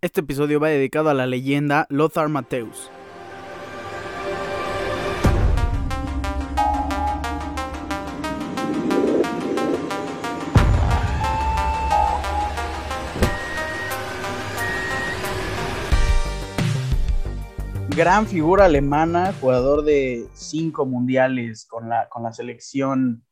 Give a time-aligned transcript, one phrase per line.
[0.00, 2.88] Este episodio va dedicado a la leyenda Lothar Matthäus.
[17.88, 23.24] Gran figura alemana, jugador de cinco mundiales con la, con la selección,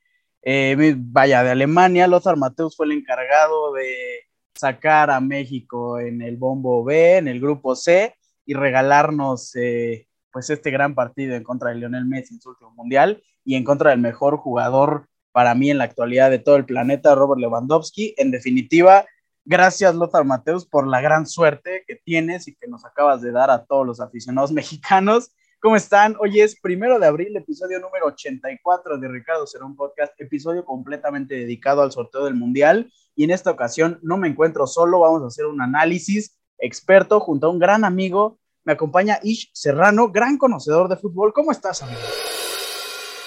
[0.42, 2.08] eh, vaya, de Alemania.
[2.08, 4.25] Lothar Matthäus fue el encargado de
[4.58, 8.14] sacar a México en el bombo B, en el grupo C,
[8.44, 12.70] y regalarnos eh, pues este gran partido en contra de Lionel Messi en su último
[12.72, 16.64] mundial y en contra del mejor jugador para mí en la actualidad de todo el
[16.64, 18.14] planeta, Robert Lewandowski.
[18.16, 19.04] En definitiva,
[19.44, 23.50] gracias Lothar Mateus por la gran suerte que tienes y que nos acabas de dar
[23.50, 25.30] a todos los aficionados mexicanos.
[25.66, 26.14] ¿Cómo están?
[26.20, 31.82] Hoy es primero de abril, episodio número 84 de Ricardo Serón Podcast, episodio completamente dedicado
[31.82, 35.44] al sorteo del Mundial y en esta ocasión no me encuentro solo, vamos a hacer
[35.44, 38.38] un análisis experto junto a un gran amigo.
[38.62, 41.32] Me acompaña Ish Serrano, gran conocedor de fútbol.
[41.32, 41.98] ¿Cómo estás, amigo?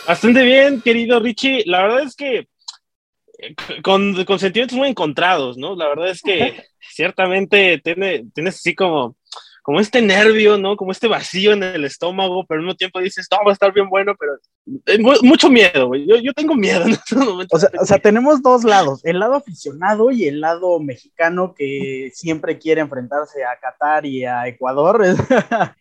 [0.07, 1.65] Bastante bien, querido Richie.
[1.65, 2.47] La verdad es que
[3.37, 5.75] eh, con, con sentimientos muy encontrados, ¿no?
[5.75, 9.17] La verdad es que ciertamente tiene, tienes así como
[9.69, 10.75] como este nervio, ¿no?
[10.75, 13.71] Como este vacío en el estómago, pero al mismo tiempo dices, todo va a estar
[13.71, 14.33] bien bueno, pero
[15.21, 16.07] mucho miedo, güey.
[16.07, 17.55] Yo, yo, tengo miedo en estos momentos.
[17.55, 22.09] O sea, o sea, tenemos dos lados, el lado aficionado y el lado mexicano que
[22.15, 25.03] siempre quiere enfrentarse a Qatar y a Ecuador.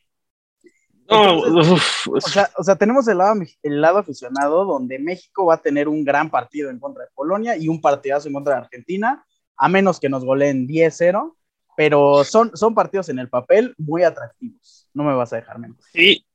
[1.11, 5.62] No, o, sea, o, sea, tenemos el lado, el lado aficionado donde México va a
[5.62, 9.25] tener un gran partido en contra de Polonia y un partidazo en contra de Argentina,
[9.56, 11.38] a menos que nos goleen 10-0
[11.79, 14.89] pero son, son partidos en el papel muy atractivos.
[14.93, 15.77] No me vas a dejar menos.
[15.93, 16.27] Sí,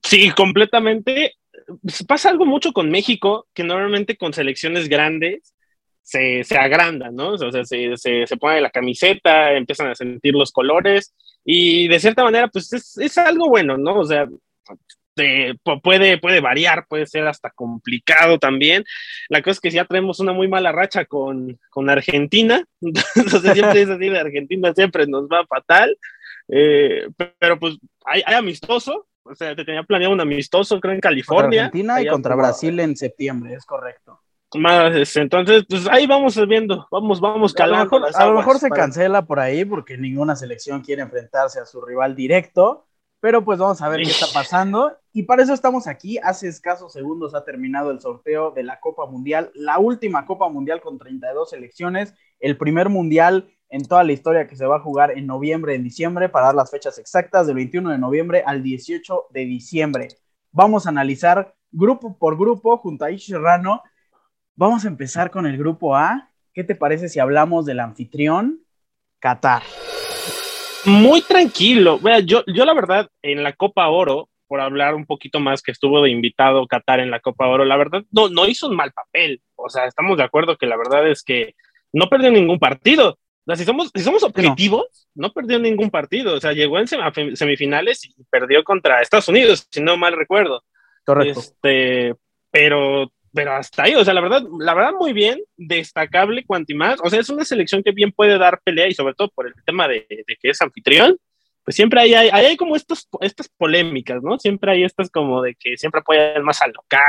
[0.00, 1.34] sí, completamente.
[2.06, 5.52] Pasa algo mucho con México, que normalmente con selecciones grandes
[6.00, 7.30] se, se agrandan, ¿no?
[7.30, 11.12] O sea, se, se, se pone la camiseta, empiezan a sentir los colores
[11.44, 13.98] y de cierta manera, pues es, es algo bueno, ¿no?
[13.98, 14.28] O sea,
[15.82, 18.84] puede, puede variar, puede ser hasta complicado también.
[19.28, 23.82] La cosa es que ya tenemos una muy mala racha con, con Argentina, entonces siempre
[23.82, 25.96] es así, de Argentina siempre nos va fatal,
[26.48, 27.08] eh,
[27.38, 31.66] pero pues hay, hay, amistoso, o sea, te tenía planeado un amistoso, creo, en California.
[31.66, 34.20] Argentina y contra Brasil en septiembre, es correcto.
[34.56, 38.00] Más, entonces, pues ahí vamos viendo, vamos, vamos calando.
[38.14, 42.14] A lo mejor, se cancela por ahí porque ninguna selección quiere enfrentarse a su rival
[42.14, 42.86] directo
[43.24, 44.98] pero pues vamos a ver qué está pasando.
[45.16, 46.18] Y para eso estamos aquí.
[46.18, 50.80] Hace escasos segundos ha terminado el sorteo de la Copa Mundial, la última Copa Mundial
[50.80, 55.12] con 32 selecciones, el primer mundial en toda la historia que se va a jugar
[55.16, 59.26] en noviembre, en diciembre, para dar las fechas exactas, del 21 de noviembre al 18
[59.30, 60.08] de diciembre.
[60.50, 63.82] Vamos a analizar grupo por grupo junto a Serrano.
[64.56, 66.32] Vamos a empezar con el grupo A.
[66.52, 68.64] ¿Qué te parece si hablamos del anfitrión,
[69.20, 69.62] Qatar?
[70.86, 72.00] Muy tranquilo.
[72.00, 75.72] Vea, yo, yo la verdad, en la Copa Oro, por hablar un poquito más que
[75.72, 78.92] estuvo de invitado Qatar en la Copa Oro, la verdad no, no hizo un mal
[78.92, 79.40] papel.
[79.56, 81.54] O sea, estamos de acuerdo que la verdad es que
[81.92, 83.10] no perdió ningún partido.
[83.10, 85.32] O sea, si somos, si somos objetivos, no.
[85.32, 86.34] perdió ningún partido.
[86.34, 86.88] O sea, llegó en
[87.36, 90.64] semifinales y perdió contra Estados Unidos, si no mal recuerdo.
[91.04, 91.40] Correcto.
[91.40, 92.14] Este,
[92.50, 96.44] pero pero hasta ahí, o sea, la verdad, la verdad muy bien, destacable
[96.74, 99.48] más, o sea, es una selección que bien puede dar pelea y sobre todo por
[99.48, 100.06] el tema de,
[100.40, 101.18] que es anfitrión,
[101.64, 104.38] pues siempre hay, hay, hay como estos, estas polémicas, ¿no?
[104.38, 107.02] Siempre hay estas como de que siempre apoyan más al local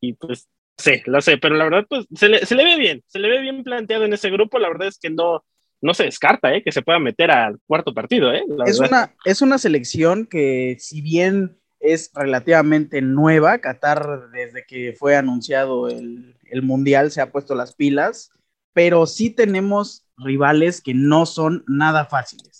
[0.00, 3.02] y, pues sé, lo sé, pero la verdad pues se le, se le, ve bien,
[3.06, 5.44] se le ve bien planteado en ese grupo, la verdad es que no,
[5.80, 6.62] no se descarta, ¿eh?
[6.62, 8.42] Que se pueda meter al cuarto partido, ¿eh?
[8.66, 13.58] es, una, es una selección que si bien es relativamente nueva.
[13.58, 18.30] Qatar, desde que fue anunciado el, Mundial, se ha puesto las pilas,
[18.74, 22.51] pero sí tenemos rivales que no son nada fáciles.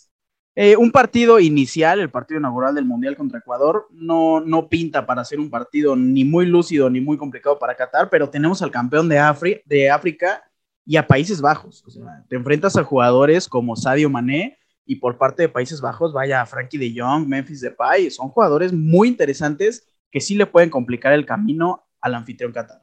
[0.54, 5.24] Eh, un partido inicial, el partido inaugural del Mundial contra Ecuador, no, no pinta para
[5.24, 9.08] ser un partido ni muy lúcido ni muy complicado para Qatar, pero tenemos al campeón
[9.08, 10.42] de, África
[10.84, 11.82] y a Países Bajos.
[11.86, 16.12] O sea, te enfrentas a jugadores como Sadio Mané, y por parte de Países Bajos,
[16.12, 21.12] vaya Frankie de Jong, Memphis Depay, son jugadores muy interesantes que sí le pueden complicar
[21.12, 22.82] el camino al anfitrión Qatar.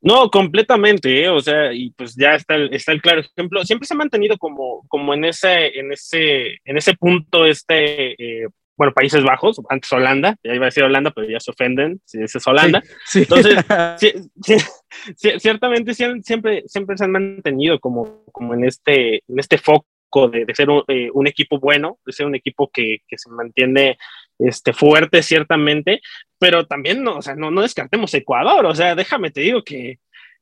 [0.00, 1.28] No, completamente, ¿eh?
[1.28, 3.64] o sea, y pues ya está el, está el claro ejemplo.
[3.64, 8.48] Siempre se ha mantenido como, como en, ese, en, ese, en ese punto, este, eh,
[8.76, 12.18] bueno, Países Bajos, antes Holanda, ya iba a decir Holanda, pero ya se ofenden si
[12.18, 12.80] dices Holanda.
[13.12, 13.56] Entonces,
[15.40, 19.86] ciertamente siempre, siempre se han mantenido como, como en, este, en este foco
[20.30, 23.98] de, ser eh, un, equipo bueno, de ser un equipo que, se mantiene
[24.38, 26.00] este, fuerte ciertamente,
[26.38, 29.98] pero también no, o sea, no, no descartemos Ecuador, o sea, déjame te digo que,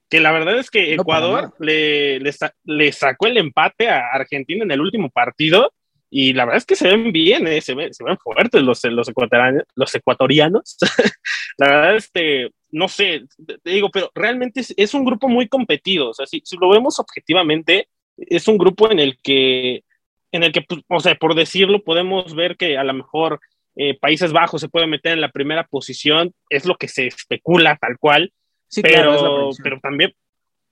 [0.08, 4.80] que la verdad es que Ecuador le, le, sacó el empate a Argentina en el
[4.80, 5.72] último partido
[6.10, 7.60] y la verdad es que se ven bien, ¿eh?
[7.60, 9.64] se, ven, se, ven, fuertes los, los ecuatorianos.
[9.74, 10.76] Los ecuatorianos.
[11.58, 13.24] la verdad, este, no sé,
[13.62, 16.10] te digo, pero realmente es, es, un grupo muy competido.
[16.10, 19.84] O sea, si, si, lo vemos objetivamente, es un grupo en el que,
[20.32, 23.40] en el que, pues, o sea, por decirlo, podemos ver que a lo mejor
[23.76, 27.76] eh, Países Bajos se puede meter en la primera posición, es lo que se especula
[27.80, 28.32] tal cual.
[28.68, 30.12] Sí, pero, pero también,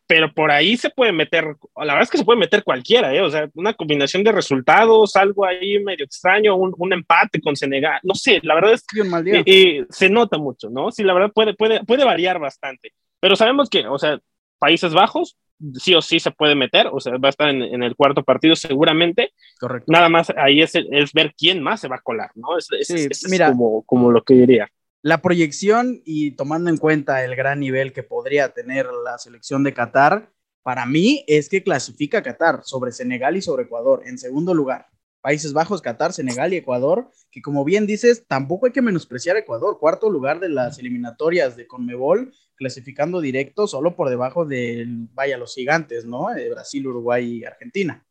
[0.06, 3.22] pero por ahí se puede meter, la verdad es que se puede meter cualquiera, ¿eh?
[3.22, 8.00] o sea, una combinación de resultados, algo ahí medio extraño, un, un empate con Senegal,
[8.02, 10.90] no sé, la verdad es que eh, eh, se nota mucho, ¿no?
[10.90, 14.18] Sí, la verdad puede, puede, puede variar bastante, pero sabemos que, o sea,
[14.58, 15.36] Países Bajos
[15.74, 18.22] sí o sí se puede meter, o sea, va a estar en, en el cuarto
[18.22, 19.32] partido seguramente.
[19.58, 19.90] Correcto.
[19.90, 22.58] Nada más ahí es, es, ver quién más se va a colar, ¿no?
[22.58, 24.68] Es, sí, mira, como, como lo que diría
[25.04, 29.74] la proyección y tomando en cuenta el gran nivel que podría tener la selección de
[29.74, 34.86] Qatar, para mí es que clasifica Qatar sobre Senegal y sobre Ecuador en segundo lugar.
[35.24, 39.38] Países Bajos, Qatar, Senegal y Ecuador, que como bien dices, tampoco hay que menospreciar a
[39.38, 44.84] Ecuador, cuarto lugar de las eliminatorias de Conmebol, clasificando directo solo por debajo de,
[45.14, 46.28] vaya, los gigantes, ¿no?
[46.28, 48.04] De Brasil, Uruguay y Argentina.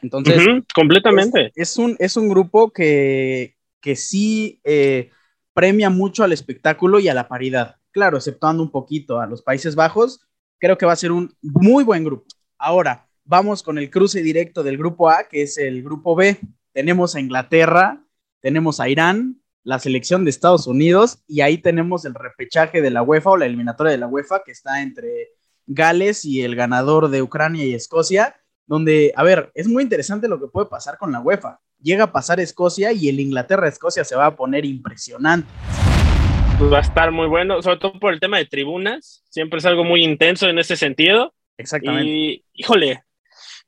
[0.00, 0.38] Entonces,
[0.72, 1.50] completamente.
[1.56, 5.10] Es, un, es un grupo que, que sí eh,
[5.52, 7.78] premia mucho al espectáculo y a la paridad.
[7.90, 10.20] Claro, exceptuando un poquito a los Países Bajos,
[10.60, 12.26] creo que va a ser un muy buen grupo.
[12.58, 16.38] Ahora, vamos con el cruce directo del grupo A, que es el grupo B.
[16.72, 18.04] Tenemos a Inglaterra,
[18.40, 23.02] tenemos a Irán, la selección de Estados Unidos y ahí tenemos el repechaje de la
[23.02, 25.30] UEFA o la eliminatoria de la UEFA que está entre
[25.66, 28.36] Gales y el ganador de Ucrania y Escocia,
[28.66, 32.12] donde, a ver, es muy interesante lo que puede pasar con la UEFA llega a
[32.12, 35.48] pasar Escocia y el Inglaterra-Escocia se va a poner impresionante.
[36.58, 39.24] Pues va a estar muy bueno, sobre todo por el tema de tribunas.
[39.28, 41.34] Siempre es algo muy intenso en ese sentido.
[41.58, 42.08] Exactamente.
[42.08, 43.02] Y, híjole,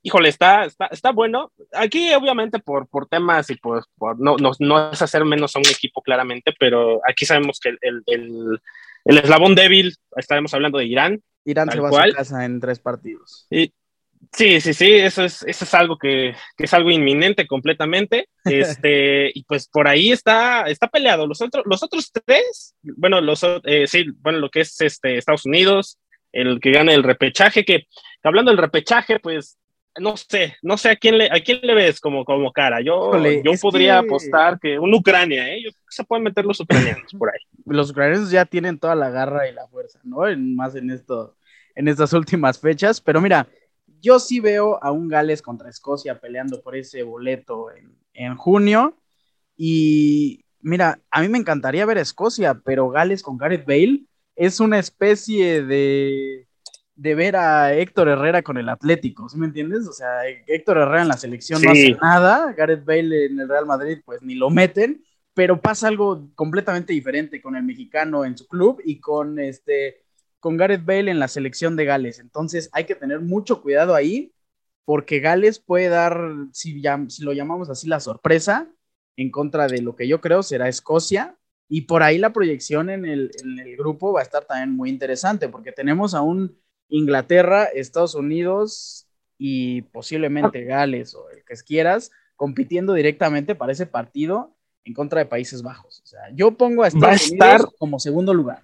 [0.04, 1.50] híjole, está, está, está bueno.
[1.72, 5.58] Aquí, obviamente, por, por temas y pues, por, no, no, no, es hacer menos a
[5.58, 8.60] un equipo claramente, pero aquí sabemos que el, el,
[9.04, 11.22] el, eslabón débil, estaremos hablando de Irán.
[11.44, 13.46] Irán se va a su casa en tres partidos.
[13.50, 13.72] Y,
[14.32, 18.28] Sí, sí, sí, eso es, eso es algo que, que es algo inminente completamente.
[18.44, 21.26] Este, y pues por ahí está, está peleado.
[21.26, 25.46] Los otros, los otros tres, bueno, los, eh, sí, bueno, lo que es este, Estados
[25.46, 25.98] Unidos,
[26.30, 27.86] el que gana el repechaje, que
[28.22, 29.56] hablando del repechaje, pues
[30.00, 32.81] no sé, no sé a quién le, a quién le ves como, como cara.
[32.81, 33.12] Yo,
[33.43, 35.62] yo podría apostar que un Ucrania, ¿eh?
[35.64, 37.41] Yo, se pueden meter los ucranianos por ahí.
[37.67, 40.29] Los ucranianos ya tienen toda la garra y la fuerza, ¿no?
[40.29, 41.35] En, más en esto,
[41.75, 43.00] en estas últimas fechas.
[43.00, 43.49] Pero mira,
[44.00, 47.69] yo sí veo a un Gales contra Escocia peleando por ese boleto
[48.12, 48.99] en, junio.
[49.56, 54.02] Y mira, a mí me encantaría ver a Escocia, pero Gales con Gareth Bale
[54.37, 56.46] es una especie de,
[56.96, 59.87] de ver a Héctor Herrera con el Atlético, ¿sí me entiendes?
[59.88, 63.67] O sea, Héctor Herrera en la selección no hace nada, Gareth Bale en el Real
[63.67, 65.05] Madrid pues ni lo meten,
[65.35, 70.05] pero pasa algo completamente diferente con el mexicano en su club y con este
[70.38, 72.19] con Gareth Bale en la selección de Gales.
[72.19, 74.35] Entonces hay que tener mucho cuidado ahí,
[74.85, 76.19] porque Gales puede dar,
[76.52, 78.69] si, si lo llamamos así, la sorpresa
[79.17, 81.38] en contra de lo que yo creo será Escocia.
[81.67, 84.91] Y por ahí la proyección en el, en el grupo va a estar también muy
[84.91, 86.58] interesante, porque tenemos a un
[86.88, 89.06] Inglaterra, Estados Unidos
[89.38, 95.26] y posiblemente Gales o el que quieras, compitiendo directamente para ese partido en contra de
[95.26, 96.00] Países Bajos.
[96.05, 98.62] O sea, yo pongo a Estados Unidos como segundo lugar.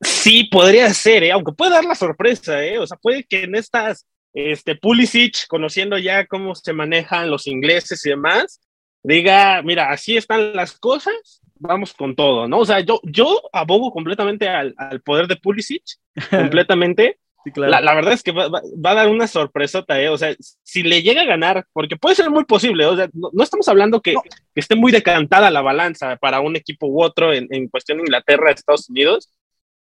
[0.00, 1.32] Sí, podría ser, ¿eh?
[1.32, 2.78] aunque puede dar la sorpresa, ¿eh?
[2.78, 8.04] o sea, puede que en estas, este, Pulisic, conociendo ya cómo se manejan los ingleses
[8.06, 8.60] y demás,
[9.02, 12.58] diga, mira, así están las cosas, vamos con todo, ¿no?
[12.58, 15.82] O sea, yo, yo abogo completamente al, al poder de Pulisic,
[16.30, 17.18] completamente.
[17.54, 20.08] la, verdad es que va, a dar una sorpresota, ¿eh?
[20.08, 23.42] O sea, si le llega a ganar, porque puede ser muy posible, o sea, no,
[23.42, 27.46] estamos hablando que, que, esté muy decantada la balanza para un equipo u otro en,
[27.50, 29.30] en cuestión Inglaterra, Estados Unidos,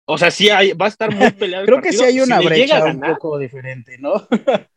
[0.07, 1.67] o sea, sí hay, va a estar muy peleado.
[1.67, 4.27] Creo que sí hay una brecha un poco diferente, ¿no?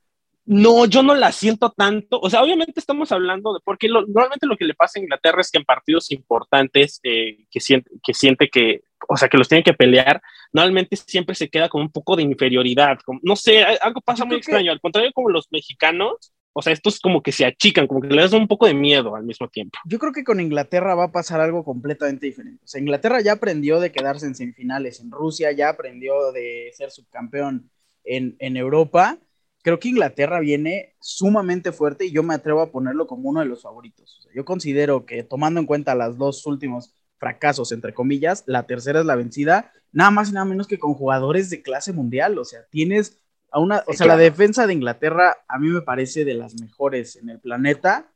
[0.49, 2.19] no, yo no la siento tanto.
[2.19, 5.51] O sea, obviamente estamos hablando de, porque normalmente lo que le pasa a Inglaterra es
[5.51, 9.63] que en partidos importantes eh, que, siente, que siente que, o sea, que los tienen
[9.63, 10.19] que pelear,
[10.51, 12.97] normalmente siempre se queda con un poco de inferioridad.
[13.21, 14.71] no sé, algo pasa muy extraño.
[14.71, 18.31] Al contrario, como los mexicanos, o sea, estos como que se achican, como que les
[18.31, 19.77] da un poco de miedo al mismo tiempo.
[19.85, 22.63] Yo creo que con Inglaterra va a pasar algo completamente diferente.
[22.63, 26.89] O sea, Inglaterra ya aprendió de quedarse en semifinales en Rusia, ya aprendió de ser
[26.89, 27.69] subcampeón
[28.03, 29.19] en, en Europa.
[29.61, 33.45] Creo que Inglaterra viene sumamente fuerte y yo me atrevo a ponerlo como uno de
[33.45, 34.19] los favoritos.
[34.19, 38.63] O sea, yo considero que tomando en cuenta los dos últimos fracasos, entre comillas, la
[38.63, 42.37] tercera es la vencida nada más y nada menos que con jugadores de clase mundial.
[42.37, 43.19] O sea, tienes
[43.51, 47.15] a una, o sea, la defensa de Inglaterra a mí me parece de las mejores
[47.15, 48.11] en el planeta.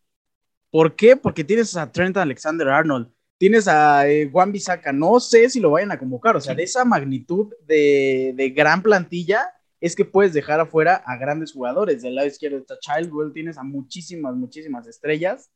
[0.69, 1.15] ¿Por qué?
[1.15, 5.71] Porque tienes a Trent Alexander Arnold, tienes a eh, Juan Bisaca, no sé si lo
[5.71, 9.45] vayan a convocar, o sea, de esa magnitud de, de, gran plantilla
[9.83, 12.01] es que puedes dejar afuera a grandes jugadores.
[12.01, 15.51] Del lado izquierdo está Childwell, tienes a muchísimas, muchísimas estrellas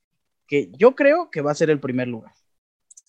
[0.45, 2.33] que yo creo que va a ser el primer lugar.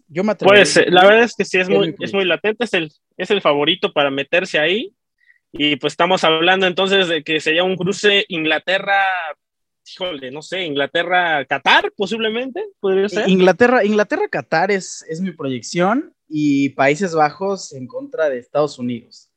[0.06, 2.92] Yo me Pues la verdad es que sí, es muy, es muy latente, es el,
[3.16, 4.94] es el favorito para meterse ahí.
[5.50, 9.02] Y pues estamos hablando entonces de que sería un cruce Inglaterra,
[9.92, 13.28] híjole, no sé, Inglaterra-Qatar posiblemente, podría ser.
[13.28, 19.27] Inglaterra, Inglaterra-Qatar es, es mi proyección y Países Bajos en contra de Estados Unidos.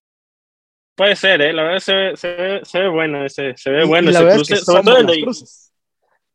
[1.01, 1.51] Puede ser, ¿eh?
[1.51, 4.55] la verdad se ve, se ve, se ve bueno ese, se ve bueno ese cruce.
[4.57, 5.73] Sobre todo el cruces.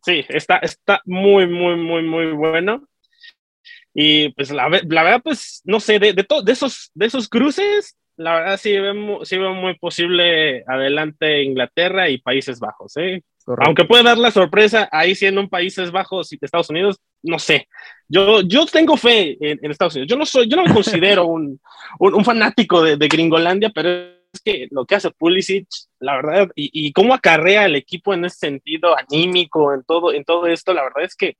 [0.02, 2.82] Sí, está, está muy, muy, muy, muy bueno.
[3.94, 7.96] Y pues la, la verdad, pues, no sé, de, de, de, esos, de esos cruces,
[8.16, 13.22] la verdad sí veo, sí veo muy posible adelante Inglaterra y Países Bajos, ¿eh?
[13.64, 17.68] Aunque puede dar la sorpresa ahí siendo un Países Bajos y Estados Unidos, no sé.
[18.08, 20.10] Yo, yo tengo fe en, Estados Unidos.
[20.10, 21.60] Yo no soy, yo no me considero un,
[22.00, 25.66] un, un fanático de, de, Gringolandia, pero es que lo que hace Pulisic,
[25.98, 30.24] la verdad, y, y cómo acarrea el equipo en ese sentido anímico, en todo, en
[30.24, 31.36] todo esto, la verdad es que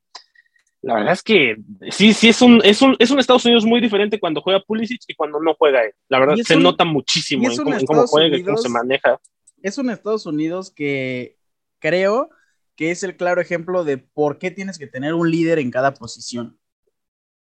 [0.87, 1.57] la verdad es que
[1.91, 5.03] sí, sí, es un, es un, es un Estados Unidos muy diferente cuando juega Pulisic
[5.09, 5.93] y cuando no juega él.
[6.09, 9.21] La verdad, se nota muchísimo en cómo, juega y cómo se maneja.
[9.63, 11.39] Es un Estados Unidos que
[11.81, 12.31] creo
[12.77, 15.93] que es el claro ejemplo de por qué tienes que tener un líder en cada
[15.93, 16.57] posición.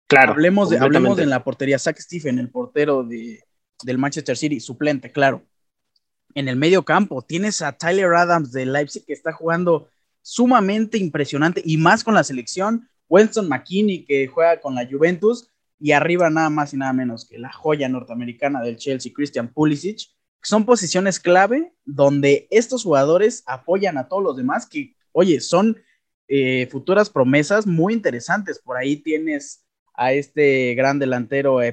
[0.06, 0.32] Claro.
[0.32, 1.80] Hablemos, de, hablemos en la portería.
[1.80, 3.42] Zach Stephen, el portero de,
[3.82, 5.42] del Manchester City, suplente, claro.
[6.34, 9.88] En el medio campo tienes a Tyler Adams de Leipzig que está jugando
[10.22, 15.48] sumamente impresionante y más con la selección Winston McKinney, que juega con la Juventus,
[15.78, 20.08] y arriba nada más y nada menos que la joya norteamericana del Chelsea, Christian Pulisic,
[20.42, 25.76] son posiciones clave donde estos jugadores apoyan a todos los demás que, oye, son
[26.28, 28.58] eh, futuras promesas muy interesantes.
[28.58, 31.72] Por ahí tienes a este gran delantero eh,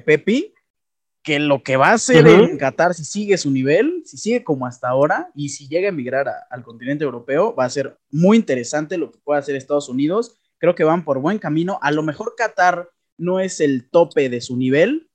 [1.22, 4.66] que lo que va a hacer en Qatar, si sigue su nivel, si sigue como
[4.66, 8.96] hasta ahora, y si llega a emigrar al continente europeo, va a ser muy interesante
[8.96, 11.80] lo que pueda hacer Estados Unidos creo que van por buen camino.
[11.82, 15.08] A lo mejor Qatar no es el tope de su nivel,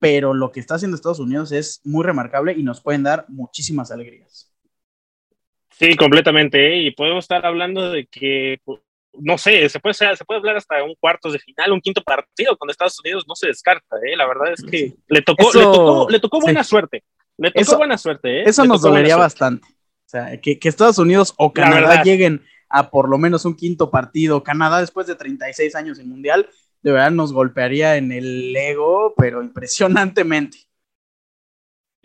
[0.00, 3.92] pero lo que está haciendo Estados Unidos es muy remarcable y nos pueden dar muchísimas
[3.92, 4.52] alegrías.
[5.70, 6.72] Sí, completamente.
[6.72, 6.82] ¿eh?
[6.82, 8.60] Y podemos estar hablando de que,
[9.14, 12.56] no sé, se puede, se puede hablar hasta un cuarto de final, un quinto partido
[12.56, 13.96] con Estados Unidos, no se descarta.
[14.04, 14.16] ¿eh?
[14.16, 17.04] La verdad es que le, tocó, le, tocó, buena suerte.
[17.36, 18.40] Le tocó buena suerte.
[18.40, 18.44] ¿eh?
[18.46, 19.66] Eso nos dolería bastante.
[19.66, 23.90] O sea, que, que Estados Unidos o Canadá lleguen a por lo menos un quinto
[23.90, 24.42] partido.
[24.42, 26.48] Canadá después de 36 años en Mundial,
[26.82, 30.58] de verdad nos golpearía en el ego, pero impresionantemente.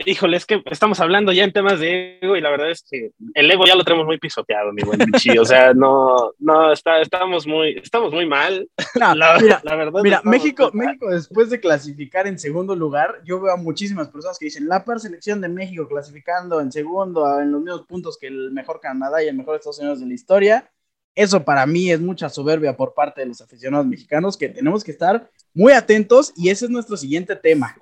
[0.05, 3.12] Híjole, es que estamos hablando ya en temas de ego y la verdad es que
[3.33, 5.39] el ego ya lo tenemos muy pisoteado, mi buen Richie.
[5.39, 8.69] O sea, no, no, está, estamos, muy, estamos muy mal.
[8.95, 10.01] la, mira, la verdad.
[10.03, 14.45] Mira, México, México después de clasificar en segundo lugar, yo veo a muchísimas personas que
[14.45, 18.51] dicen, la par selección de México clasificando en segundo, en los mismos puntos que el
[18.51, 20.72] mejor Canadá y el mejor Estados Unidos de la historia.
[21.15, 24.91] Eso para mí es mucha soberbia por parte de los aficionados mexicanos que tenemos que
[24.91, 27.77] estar muy atentos y ese es nuestro siguiente tema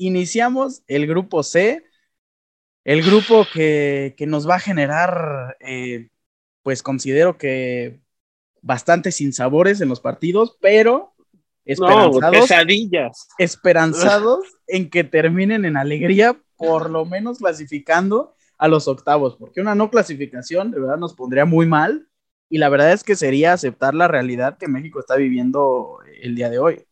[0.00, 1.84] iniciamos el grupo C,
[2.84, 6.08] el grupo que, nos va a generar, eh,
[6.62, 8.00] pues considero que
[8.62, 11.14] bastante sinsabores en los partidos, pero
[11.64, 12.50] esperanzados,
[13.38, 19.74] esperanzados en que terminen en alegría, por lo menos clasificando a los octavos, porque una
[19.74, 22.08] no clasificación de verdad nos pondría muy mal
[22.48, 26.50] y la verdad es que sería aceptar la realidad que México está viviendo el día
[26.50, 26.84] de hoy.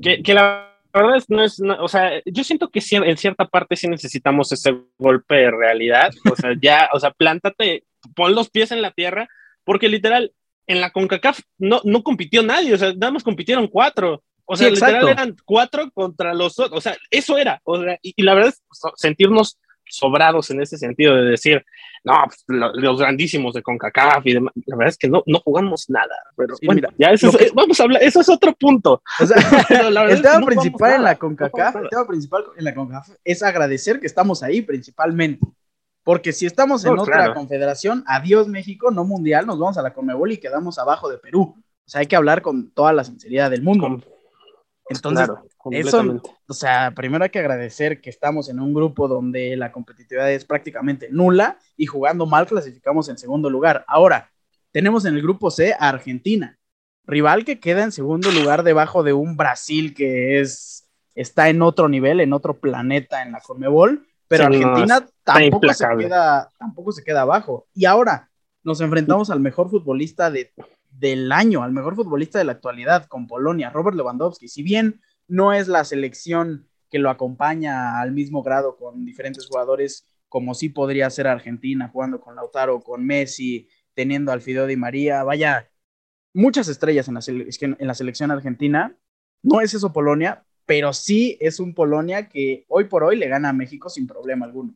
[0.00, 3.76] Que, que la verdad es, no es, o sea, yo siento que en cierta parte
[3.76, 7.84] sí necesitamos ese golpe de realidad, o sea, ya, o sea, plántate,
[8.14, 9.28] pon los pies en la tierra,
[9.64, 10.32] porque literal,
[10.66, 14.68] en la CONCACAF no, no compitió nadie, o sea, nada más compitieron cuatro, o sea,
[14.68, 18.34] literal eran cuatro contra los otros, o sea, eso era, o sea, y, y la
[18.34, 18.62] verdad es
[18.96, 19.58] sentirnos
[19.92, 21.64] sobrados en ese sentido de decir,
[22.04, 22.44] no, pues,
[22.74, 26.56] los grandísimos de CONCACAF y demás, la verdad es que no, no jugamos nada, pero
[26.64, 29.02] bueno, ya eso es, vamos a hablar, eso es otro punto.
[30.08, 34.06] el tema principal en la CONCACAF, el tema principal en la CONCACAF es agradecer que
[34.06, 35.46] estamos ahí principalmente.
[36.04, 40.32] Porque si estamos en otra confederación, adiós México, no mundial, nos vamos a la Conmebol
[40.32, 41.54] y quedamos abajo de Perú.
[41.84, 44.00] O sea, hay que hablar con toda la sinceridad del mundo.
[44.96, 45.28] Entonces,
[45.70, 50.30] eso, o sea, primero hay que agradecer que estamos en un grupo donde la competitividad
[50.30, 53.84] es prácticamente nula y jugando mal clasificamos en segundo lugar.
[53.88, 54.30] Ahora,
[54.70, 56.58] tenemos en el grupo C a Argentina,
[57.04, 61.88] rival que queda en segundo lugar debajo de un Brasil que es está en otro
[61.88, 67.22] nivel, en otro planeta en la Conmebol, pero Argentina tampoco, se queda, tampoco se queda
[67.22, 67.66] abajo.
[67.74, 68.30] Y ahora
[68.62, 70.52] nos enfrentamos al mejor futbolista de,
[71.02, 74.46] del año, al mejor futbolista de la actualidad con Polonia, Robert Lewandowski.
[74.46, 80.06] Si bien no es la selección que lo acompaña al mismo grado con diferentes jugadores,
[80.28, 85.24] como sí podría ser Argentina, jugando con Lautaro, con Messi, teniendo al Fideo Di María,
[85.24, 85.68] vaya,
[86.32, 88.96] muchas estrellas en la, en la selección argentina.
[89.42, 93.48] No es eso Polonia, pero sí es un Polonia que hoy por hoy le gana
[93.48, 94.72] a México sin problema alguno.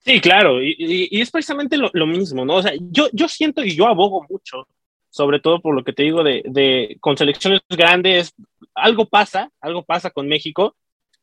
[0.00, 2.56] Sí, claro, y, es precisamente lo, mismo, ¿no?
[2.56, 4.66] O sea, yo, yo siento y yo abogo mucho,
[5.10, 8.34] sobre todo por lo que te digo de, de con selecciones grandes,
[8.74, 10.76] algo pasa, algo pasa con México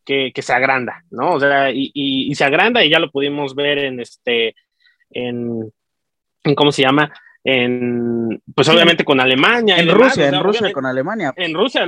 [0.06, 1.34] que, que se agranda, ¿no?
[1.34, 4.56] O sea, y, y, se agranda y ya lo pudimos ver en este,
[5.10, 5.72] en,
[6.44, 7.12] en ¿cómo se llama?
[7.50, 9.78] en, pues obviamente con Alemania.
[9.78, 11.34] En Rusia, en Rusia con Alemania.
[11.38, 11.88] En Rusia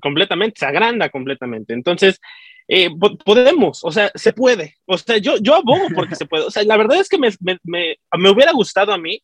[0.00, 1.74] completamente, se agranda completamente.
[1.74, 2.20] Entonces,
[2.68, 2.88] eh,
[3.24, 4.76] podemos, o sea, se puede.
[4.86, 6.44] O sea, yo, yo abogo porque se puede.
[6.44, 9.20] O sea, la verdad es que me, me, me, hubiera gustado a mí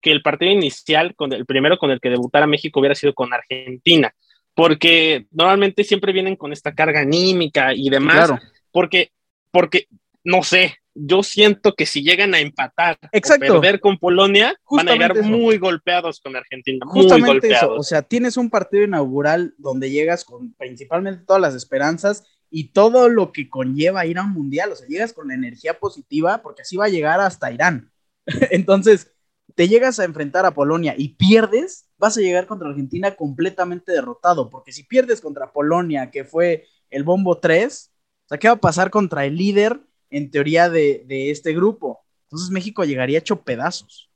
[0.00, 3.32] que el partido inicial, con el primero con el que debutara México, hubiera sido con
[3.32, 4.14] Argentina,
[4.54, 8.30] porque normalmente siempre vienen con esta carga anímica y demás,
[8.72, 9.12] porque,
[9.50, 9.86] porque,
[10.24, 13.58] no sé, yo siento que si llegan a empatar Exacto.
[13.58, 16.84] o perder con Polonia, van a llegar muy golpeados con Argentina.
[16.86, 17.62] Justamente muy golpeados.
[17.62, 17.74] eso.
[17.74, 23.08] O sea, tienes un partido inaugural donde llegas con principalmente todas las esperanzas y todo
[23.08, 24.72] lo que conlleva ir a un mundial.
[24.72, 27.90] O sea, llegas con la energía positiva porque así va a llegar hasta Irán.
[28.50, 29.12] Entonces,
[29.54, 34.50] te llegas a enfrentar a Polonia y pierdes, vas a llegar contra Argentina completamente derrotado.
[34.50, 37.92] Porque si pierdes contra Polonia, que fue el bombo 3,
[38.30, 39.80] o ¿qué va a pasar contra el líder?
[40.10, 42.00] en teoría de, este grupo.
[42.24, 44.08] Entonces México llegaría hecho pedazos.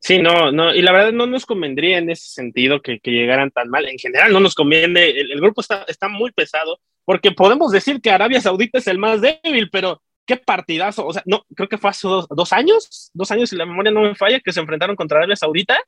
[0.00, 3.68] Sí, no, no, y la verdad no nos convendría en ese sentido que, llegaran tan
[3.68, 3.86] mal.
[3.88, 8.10] En general no nos conviene, el, grupo está, está, muy pesado, porque podemos decir que
[8.10, 11.88] Arabia Saudita es el más débil, pero qué partidazo, o sea, no, creo que fue
[11.88, 14.94] hace dos, dos años, dos años si la memoria no me falla, que se enfrentaron
[14.94, 15.80] contra Arabia Saudita,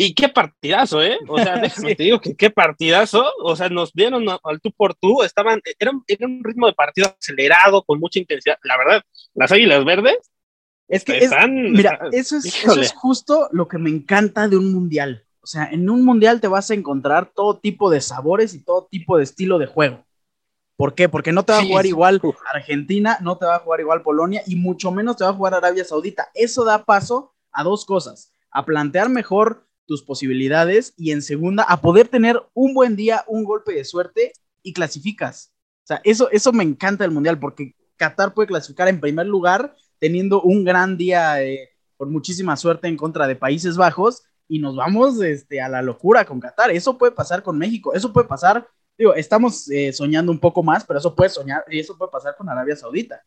[0.00, 1.18] y qué partidazo, ¿eh?
[1.26, 3.26] O sea, déjame te digo que qué partidazo.
[3.42, 5.24] O sea, nos dieron al tú por tú.
[5.24, 8.58] Estaban, era, un ritmo de partido acelerado, con mucha intensidad.
[8.62, 9.02] La verdad,
[9.34, 10.18] las águilas verdes.
[10.86, 14.72] Es que, están, mira, eso, es, eso es justo lo que me encanta de un
[14.72, 15.24] mundial.
[15.42, 18.86] O sea, en un mundial te vas a encontrar todo tipo de sabores y todo
[18.88, 20.06] tipo de estilo de juego.
[20.78, 21.08] ¿Por qué?
[21.08, 22.20] Porque no te va a jugar igual
[22.54, 25.52] Argentina, no te va a jugar igual Polonia y mucho menos te va a jugar
[25.52, 26.28] Arabia Saudita.
[26.34, 31.80] Eso da paso a dos cosas, a plantear mejor tus posibilidades y en segunda a
[31.80, 35.52] poder tener un buen día, un golpe de suerte y clasificas.
[35.82, 39.74] O sea, eso, eso me encanta del Mundial porque Qatar puede clasificar en primer lugar
[39.98, 44.76] teniendo un gran día eh, por muchísima suerte en contra de Países Bajos y nos
[44.76, 46.70] vamos este, a la locura con Qatar.
[46.70, 50.84] Eso puede pasar con México, eso puede pasar, digo, estamos eh, soñando un poco más,
[50.84, 53.22] pero eso puede soñar y eso puede pasar con Arabia Saudita.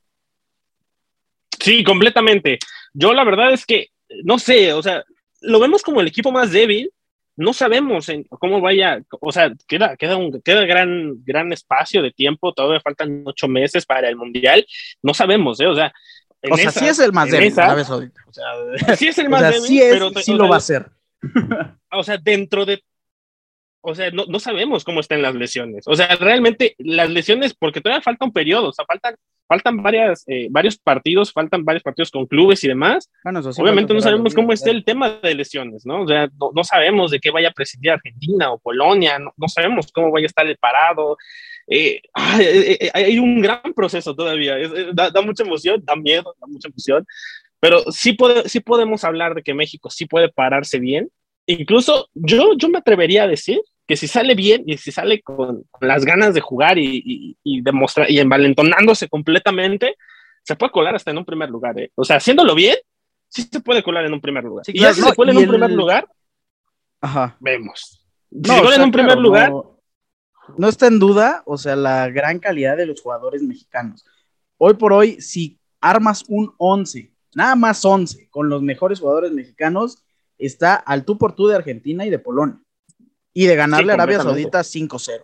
[1.60, 2.60] Sí, completamente.
[2.94, 3.88] Yo la verdad es que,
[4.24, 5.04] no sé, o sea,
[5.40, 6.92] lo vemos como el equipo más débil,
[7.38, 12.12] no sabemos en cómo vaya, o sea, queda, queda un queda gran, gran espacio de
[12.12, 14.66] tiempo, todavía faltan ocho meses para el Mundial,
[15.02, 15.68] no sabemos, ¿eh?
[15.68, 15.94] O sea,
[16.50, 19.80] o sea, sí es el más débil, O sea, sí es el más débil, sí
[19.80, 20.90] pero sí lo va a ser.
[21.92, 22.82] O sea, dentro de
[23.82, 25.88] o sea, no, no, sabemos cómo están las lesiones.
[25.88, 29.16] O sea, realmente las lesiones, porque todavía falta un periodo, o sea, faltan,
[29.48, 33.10] faltan varias, eh, varios partidos, faltan varios partidos con clubes y demás.
[33.58, 36.04] Obviamente no sabemos cómo está el tema de lesiones, ¿no?
[36.04, 39.92] O sea, no, sabemos de qué vaya a presidir Argentina o Polonia, no, no sabemos
[39.92, 41.18] cómo vaya a estar el parado.
[41.68, 42.02] Eh,
[42.40, 44.58] eh, hay un gran proceso todavía,
[44.94, 47.06] da, da, mucha emoción, da miedo, da mucha emoción,
[47.60, 51.10] pero sí, puede, sí podemos hablar de que México sí puede pararse bien
[51.46, 53.60] incluso yo, yo me atrevería a decir
[53.92, 58.10] que si sale bien y si sale con, las ganas de jugar y, y, demostrar
[58.10, 59.98] y envalentonándose completamente,
[60.44, 61.78] se puede colar hasta en un primer lugar.
[61.78, 61.92] ¿eh?
[61.96, 62.78] O sea, haciéndolo bien,
[63.28, 64.64] sí se puede colar en un primer lugar.
[64.66, 66.08] y ya si se cuela en un primer lugar,
[67.42, 68.08] vemos.
[68.32, 69.52] Si se cuela en un primer lugar.
[70.58, 74.06] no está en duda, o sea, la gran calidad de los jugadores mexicanos.
[74.58, 80.06] Hoy por hoy, si armas un 11, nada más 11, con los mejores jugadores mexicanos,
[80.38, 82.58] está al tú por tú de Argentina y de Polonia.
[83.34, 85.24] Y de ganarle a Arabia Saudita 5-0.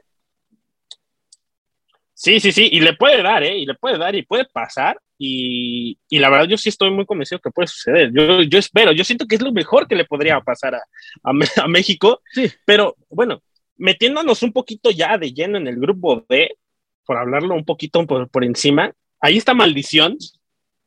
[2.14, 3.58] Sí, sí, sí, y le puede dar, ¿eh?
[3.58, 5.00] Y le puede dar y puede pasar.
[5.20, 8.12] Y, y la verdad, yo sí estoy muy convencido que puede suceder.
[8.12, 10.82] Yo, yo espero, yo siento que es lo mejor que le podría pasar a,
[11.24, 12.22] a, México.
[12.32, 12.52] Sí.
[12.66, 13.44] Pero bueno,
[13.76, 16.58] metiéndonos un poquito ya de lleno en el grupo D,
[17.06, 20.18] por hablarlo un poquito por, por encima, ahí está Maldición,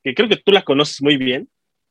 [0.02, 1.48] que creo que tú la conoces muy bien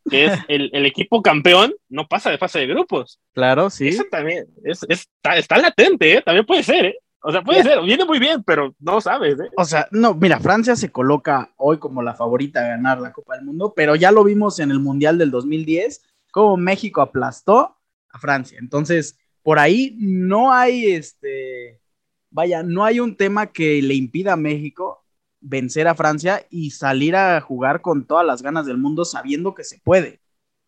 [0.09, 3.19] que es el, equipo campeón, no pasa de fase de grupos.
[3.33, 3.89] Claro, sí.
[3.89, 6.21] Eso también está, latente, ¿eh?
[6.21, 6.85] también puede ser.
[6.85, 6.97] ¿eh?
[7.21, 9.49] O sea, puede ser, viene muy bien, pero no sabes, ¿eh?
[9.57, 13.35] O sea, no, mira, Francia se coloca hoy como la favorita a ganar la Copa
[13.35, 17.75] del Mundo, pero ya lo vimos en el Mundial del 2010, como México aplastó
[18.09, 18.57] a Francia.
[18.61, 21.81] Entonces, por ahí no hay este,
[22.29, 25.03] vaya, no hay un tema que le impida a México
[25.41, 29.63] vencer a Francia y salir a jugar con todas las ganas del mundo sabiendo que
[29.63, 30.19] se puede.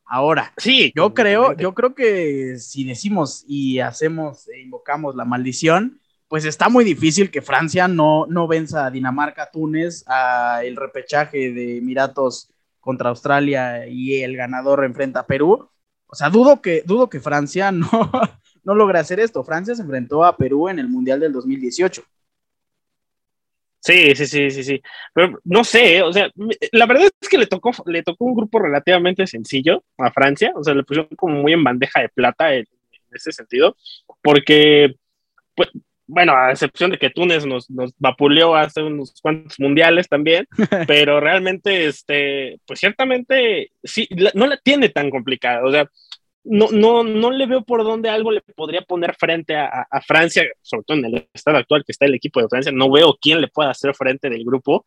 [0.05, 6.01] Ahora, sí, yo creo, yo creo que si decimos y hacemos e invocamos la maldición,
[6.27, 11.51] pues está muy difícil que Francia no, no venza a Dinamarca, Túnez, a el repechaje
[11.51, 15.69] de Emiratos contra Australia y el ganador enfrenta a Perú.
[16.07, 17.89] O sea, dudo que, dudo que Francia no,
[18.63, 19.43] no logre hacer esto.
[19.43, 22.03] Francia se enfrentó a Perú en el Mundial del 2018.
[23.81, 24.81] Sí, sí, sí, sí, sí.
[25.11, 26.01] Pero no sé, ¿eh?
[26.03, 26.29] o sea,
[26.71, 30.63] la verdad es que le tocó, le tocó un grupo relativamente sencillo a Francia, o
[30.63, 32.65] sea, le pusieron como muy en bandeja de plata en,
[33.11, 33.75] ese sentido,
[34.21, 34.95] porque,
[35.55, 35.69] pues,
[36.07, 40.47] bueno, a excepción de que Túnez nos, nos vapuleó hace unos cuantos mundiales también,
[40.87, 45.89] pero realmente, este, pues ciertamente, sí, no la tiene tan complicada, o sea,
[46.43, 50.84] no, no, no le veo por dónde algo le podría poner frente a, Francia, sobre
[50.84, 53.47] todo en el estado actual que está el equipo de Francia, no veo quién le
[53.47, 54.86] pueda hacer frente del grupo,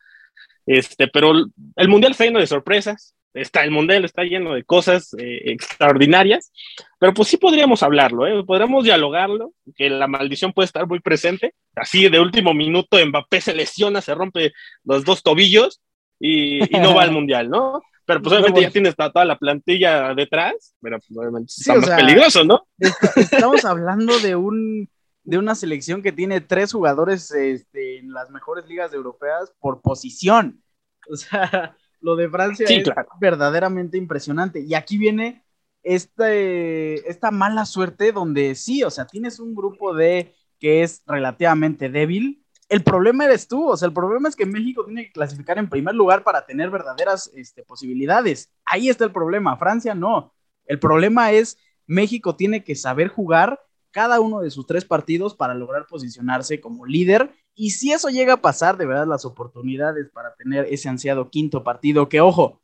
[0.65, 1.33] este, pero
[1.75, 6.51] el Mundial está lleno de sorpresas, está, el Mundial está lleno de cosas eh, extraordinarias,
[6.99, 8.43] pero pues sí podríamos hablarlo, ¿eh?
[8.43, 13.53] podríamos dialogarlo, que la maldición puede estar muy presente, así de último minuto Mbappé se
[13.53, 14.51] lesiona, se rompe
[14.83, 15.81] los dos tobillos
[16.19, 17.81] y, y no va al Mundial, ¿no?
[18.05, 22.43] Pero pues obviamente ya tienes toda la plantilla detrás, pero pues, obviamente está más peligroso,
[22.43, 22.67] ¿no?
[23.15, 24.87] estamos hablando de un
[25.25, 30.61] de una selección que tiene tres jugadores este, en las mejores ligas europeas por posición.
[31.07, 32.89] O sea, lo de Francia es
[33.19, 34.61] verdaderamente impresionante.
[34.61, 35.43] Y aquí viene
[35.83, 41.89] este, esta mala suerte donde sí, o sea, tienes un grupo de que es relativamente
[41.89, 45.57] débil, el problema eres tú, o sea, el problema es que México tiene que clasificar
[45.57, 48.51] en primer lugar para tener verdaderas este, posibilidades.
[48.65, 50.33] Ahí está el problema, Francia no.
[50.65, 53.59] El problema es México tiene que saber jugar
[53.91, 57.31] cada uno de sus tres partidos para lograr posicionarse como líder.
[57.53, 61.63] Y si eso llega a pasar, de verdad, las oportunidades para tener ese ansiado quinto
[61.63, 62.59] partido, que ojo,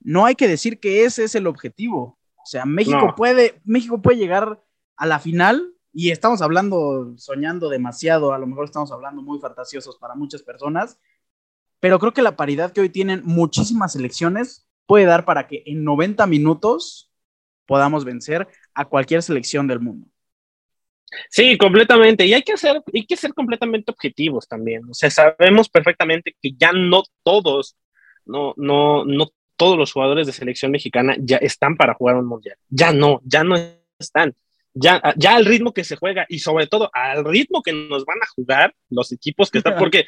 [0.00, 2.18] no hay que decir que ese es el objetivo.
[2.36, 4.62] O sea, México puede, México puede llegar
[4.96, 9.96] a la final y estamos hablando, soñando demasiado, a lo mejor estamos hablando muy fantasiosos
[9.98, 10.98] para muchas personas,
[11.80, 15.84] pero creo que la paridad que hoy tienen muchísimas selecciones puede dar para que en
[15.84, 17.10] 90 minutos
[17.66, 20.06] podamos vencer a cualquier selección del mundo.
[21.28, 22.24] Sí, completamente.
[22.24, 24.82] Y hay que, ser, hay que ser completamente objetivos también.
[24.88, 27.76] O sea, sabemos perfectamente que ya no todos,
[28.24, 32.56] no, no, no todos los jugadores de selección mexicana ya están para jugar un mundial.
[32.68, 33.56] Ya no, ya no
[33.98, 34.36] están
[34.74, 38.18] ya, ya al ritmo que se juega y sobre todo al ritmo que nos van
[38.22, 40.06] a jugar los equipos que están, porque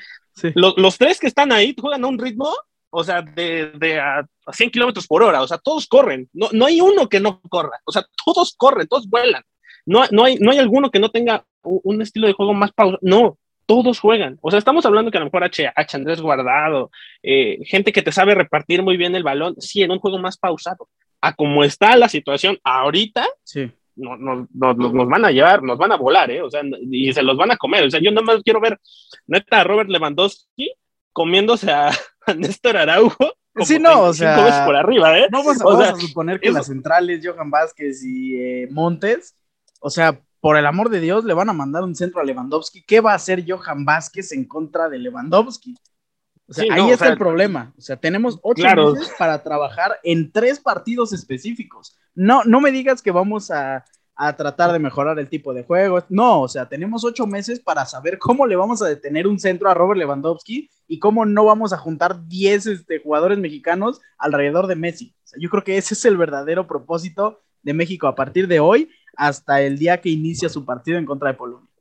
[0.55, 2.55] los tres que están ahí juegan a un ritmo,
[2.90, 6.66] o sea, de, de a 100 kilómetros por hora, o sea, todos corren, no, no
[6.66, 9.42] hay uno que no corra, o sea, todos corren, todos vuelan,
[9.87, 12.98] no, no, hay, no hay alguno que no tenga un, estilo de juego más pausado,
[13.03, 14.38] no, todos juegan.
[14.42, 16.90] O sea, estamos hablando que a lo mejor H, H Andrés Guardado,
[17.22, 20.37] eh, gente que te sabe repartir muy bien el balón, sí, en un juego más
[20.37, 20.88] pausado.
[21.20, 25.92] A como está la situación ahorita, sí no, no, nos van a llevar, nos van
[25.92, 26.42] a volar, ¿eh?
[26.42, 27.85] O sea, y se los van a comer.
[27.85, 28.78] O sea, yo nada más quiero ver,
[29.26, 30.72] neta, a Robert Lewandowski
[31.12, 31.90] comiéndose a,
[32.37, 33.35] Néstor Araujo.
[33.61, 35.28] sí, no, o sea, por arriba, ¿eh?
[35.31, 39.37] Vamos, a, suponer que las centrales, Johan Vázquez y eh, Montes,
[39.81, 42.83] o sea, por el amor de Dios, le van a mandar un centro a Lewandowski.
[42.85, 45.76] ¿Qué va a hacer Johan Vázquez en contra de Lewandowski?
[46.52, 47.72] O sea, ahí está el problema.
[47.78, 51.98] O sea, tenemos ocho meses para trabajar en tres partidos específicos.
[52.14, 53.84] No, no me digas que vamos a,
[54.36, 56.04] tratar de mejorar el tipo de juego.
[56.08, 59.68] No, o sea, tenemos ocho meses para saber cómo le vamos a detener un centro
[59.68, 64.76] a Robert Lewandowski y cómo no vamos a juntar 10 este, jugadores mexicanos alrededor de
[64.76, 65.14] Messi.
[65.24, 68.60] O sea, yo creo que ese es el verdadero propósito de México a partir de
[68.60, 71.71] hoy hasta el día que inicia su partido en contra de Polonia.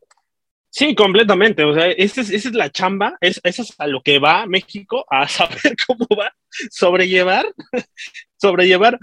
[0.73, 1.65] Sí, completamente.
[1.65, 5.05] O sea, esa es, es la chamba, es, eso es a lo que va México,
[5.10, 6.34] a saber cómo va
[6.69, 7.45] sobrellevar,
[8.38, 8.97] sobrellevar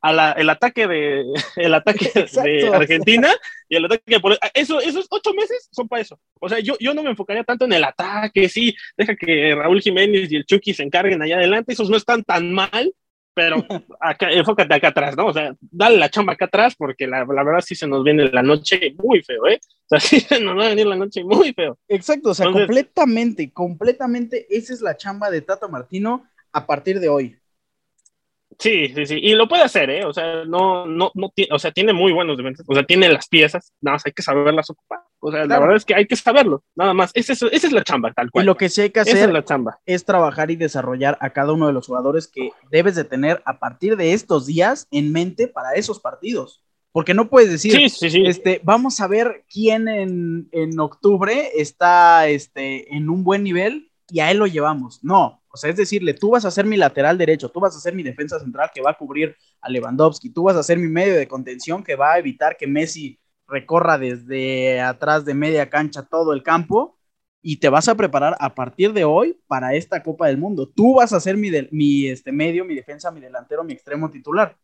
[0.00, 1.24] a la, el ataque de
[1.56, 3.32] el ataque de Argentina
[3.70, 6.92] y el ataque de eso esos ocho meses son para eso o sea yo, yo
[6.92, 10.74] no me enfocaría tanto en el ataque sí deja que Raúl Jiménez y el Chucky
[10.74, 12.92] se encarguen allá adelante esos no están tan mal
[13.34, 13.56] pero
[14.00, 15.26] acá, enfócate acá atrás, ¿no?
[15.26, 18.30] O sea, dale la chamba acá atrás porque la, la, verdad sí se nos viene
[18.30, 19.58] la noche muy feo, ¿eh?
[19.62, 21.78] O sea, sí se nos va a venir la noche muy feo.
[21.88, 27.08] Exacto, o sea, completamente, completamente esa es la chamba de Tato Martino a partir de
[27.08, 27.38] hoy.
[28.58, 30.04] Sí, sí, sí, y lo puede hacer, ¿eh?
[30.04, 33.72] O sea, no, no, no, o sea, tiene muy buenos o sea, tiene las piezas,
[33.80, 35.00] nada más hay que saberlas ocupar.
[35.26, 37.10] O sea, la verdad es que hay que saberlo, nada más.
[37.14, 38.44] esa es la chamba, tal cual.
[38.44, 39.80] Y lo que sí hay que hacer es, la chamba.
[39.86, 43.58] es trabajar y desarrollar a cada uno de los jugadores que debes de tener a
[43.58, 46.62] partir de estos días en mente para esos partidos.
[46.92, 47.74] Porque no puedes decir,
[48.26, 54.20] Este, vamos a ver quién en, en, octubre está este, en un buen nivel y
[54.20, 55.02] a él lo llevamos.
[55.02, 57.80] No, o sea, es decirle, tú vas a ser mi lateral derecho, tú vas a
[57.80, 60.88] ser mi defensa central que va a cubrir a Lewandowski, tú vas a ser mi
[60.88, 66.02] medio de contención que va a evitar que Messi recorra desde atrás de media cancha
[66.02, 66.98] todo el campo
[67.42, 70.66] y te vas a preparar a partir de hoy para esta Copa del Mundo.
[70.68, 74.56] Tú vas a ser mi, mi este, medio, mi defensa, mi delantero, mi extremo titular.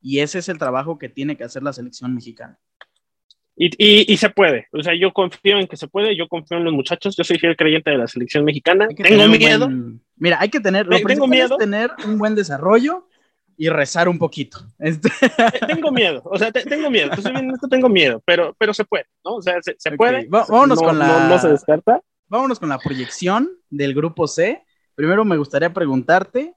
[0.00, 2.58] Y ese es el trabajo que tiene que hacer la selección mexicana.
[3.56, 6.72] Y, se puede, o sea, yo confío en que se puede, yo confío en los
[6.72, 8.88] muchachos, yo soy fiel creyente de la selección mexicana.
[8.88, 9.70] Tengo miedo.
[10.16, 11.56] Mira, hay que tener, lo tengo miedo.
[11.56, 13.06] tener un buen desarrollo
[13.56, 14.58] y rezar un poquito.
[14.78, 15.08] Este
[15.66, 17.10] tengo miedo, o sea, tengo miedo,
[17.70, 19.36] tengo miedo, pero, pero se puede, ¿no?
[19.36, 20.26] O sea, se, puede.
[20.28, 21.28] vámonos con la.
[21.28, 22.00] No, se descarta.
[22.26, 24.64] Vámonos con la proyección del grupo C.
[24.94, 26.54] Primero me gustaría preguntarte,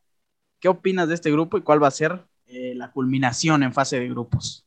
[0.60, 4.00] ¿qué opinas de este grupo y cuál va a ser eh, la culminación en fase
[4.00, 4.66] de grupos?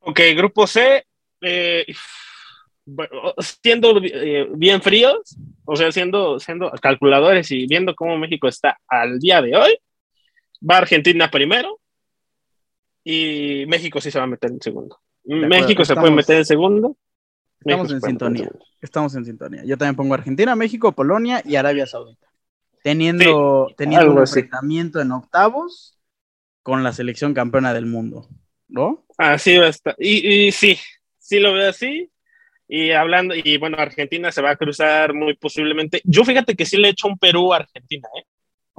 [0.00, 1.04] Ok, grupo C,
[1.40, 1.86] eh,
[3.62, 9.18] siendo eh, bien fríos, o sea, siendo, siendo calculadores y viendo cómo México está al
[9.18, 9.78] día de hoy,
[10.62, 11.80] va Argentina primero
[13.04, 15.00] y México sí se va a meter en segundo.
[15.24, 16.96] México se puede meter en segundo.
[17.60, 18.50] Estamos en sintonía.
[18.80, 19.62] Estamos en sintonía.
[19.64, 22.26] Yo también pongo Argentina, México, Polonia y Arabia Saudita.
[22.82, 25.98] Teniendo, teniendo un enfrentamiento en octavos
[26.62, 28.28] con la selección campeona del mundo,
[28.68, 29.04] ¿no?
[29.16, 29.96] Así va a estar.
[29.98, 30.78] Y, y sí,
[31.18, 32.10] sí lo veo así.
[32.68, 36.02] Y hablando, y bueno, Argentina se va a cruzar muy posiblemente.
[36.04, 38.24] Yo fíjate que sí le he hecho un Perú a Argentina, ¿eh?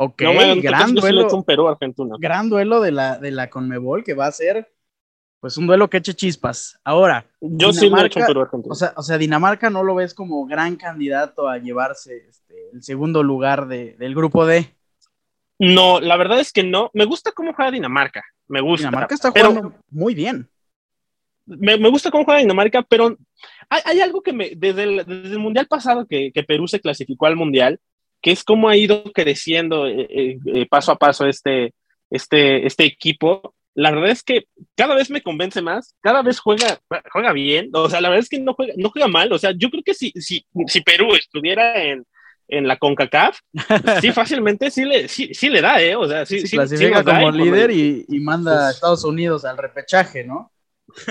[0.02, 0.22] Ok,
[0.62, 1.28] gran duelo.
[1.30, 2.16] un Perú Argentina.
[2.18, 4.72] Gran duelo de la, de la Conmebol que va a ser
[5.42, 6.80] pues un duelo que eche chispas.
[6.86, 8.72] Ahora, yo sí le he hecho un Perú Argentina.
[8.72, 12.82] O sea, o sea, Dinamarca no lo ves como gran candidato a llevarse este, el
[12.82, 14.74] segundo lugar de, del grupo D.
[15.60, 16.92] No, la verdad es que no.
[16.94, 18.24] Me gusta cómo juega Dinamarca.
[18.48, 18.88] Me gusta.
[18.88, 20.50] Dinamarca está jugando muy bien.
[21.46, 23.18] Me, me, gusta cómo juega Dinamarca, pero
[23.68, 24.52] hay, hay algo que me.
[24.56, 27.82] Desde el, desde el mundial pasado que, que Perú se clasificó al mundial,
[28.22, 31.74] que es cómo ha ido creciendo eh, eh, eh, paso a paso este,
[32.10, 33.54] este, este equipo.
[33.76, 36.80] La verdad es que cada vez me convence más, cada vez juega,
[37.12, 39.52] juega bien, o sea, la verdad es que no juega, no juega mal, o sea,
[39.56, 42.06] yo creo que si, si, si Perú estuviera en,
[42.50, 43.40] en la CONCACAF,
[44.02, 45.96] sí fácilmente sí le, sí, sí le da, ¿eh?
[45.96, 50.26] O sea, sí, sí clasifica como líder y, y, manda a Estados Unidos al repechaje,
[50.26, 50.52] ¿no?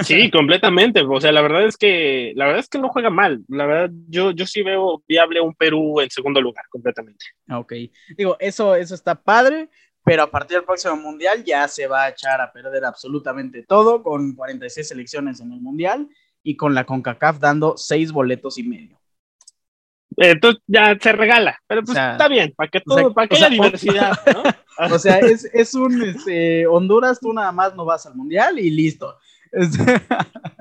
[0.05, 1.03] Sí, completamente.
[1.03, 3.43] O sea, la verdad es que la verdad es que no juega mal.
[3.49, 7.25] La verdad, yo, yo sí veo viable un Perú en segundo lugar, completamente.
[7.51, 7.73] Ok.
[8.17, 9.69] Digo, eso, eso está padre,
[10.05, 14.03] pero a partir del próximo mundial ya se va a echar a perder absolutamente todo,
[14.03, 16.09] con 46 selecciones en el mundial
[16.43, 18.99] y con la CONCACAF dando seis boletos y medio.
[20.17, 24.19] Entonces ya se regala, pero pues está bien, para que todo, para que haya diversidad,
[24.35, 24.43] ¿no?
[24.95, 28.71] o sea, es, es un este, Honduras, tú nada más no vas al mundial y
[28.71, 29.17] listo.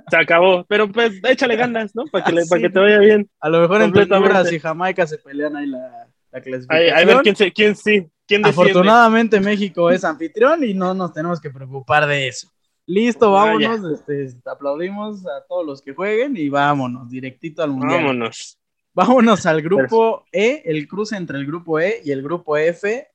[0.10, 2.06] Se acabó, pero pues échale ganas, ¿no?
[2.06, 3.30] Para que, para que te vaya bien.
[3.40, 6.98] A lo mejor entre Honduras y Jamaica se pelean ahí la, la clasificación.
[6.98, 8.08] a ver quién, se, quién sí.
[8.28, 12.50] ¿Quién Afortunadamente México es anfitrión y no nos tenemos que preocupar de eso.
[12.86, 14.02] Listo, vámonos.
[14.08, 18.02] Este, aplaudimos a todos los que jueguen y vámonos, directito al mundial.
[18.02, 18.58] Vámonos.
[18.94, 23.08] Vámonos al grupo E, el cruce entre el grupo E y el grupo F,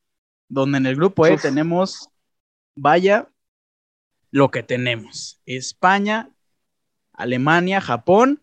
[0.48, 2.08] donde en el grupo E tenemos,
[2.74, 3.28] vaya,
[4.32, 5.40] lo que tenemos.
[5.46, 6.30] España,
[7.12, 8.42] Alemania, Japón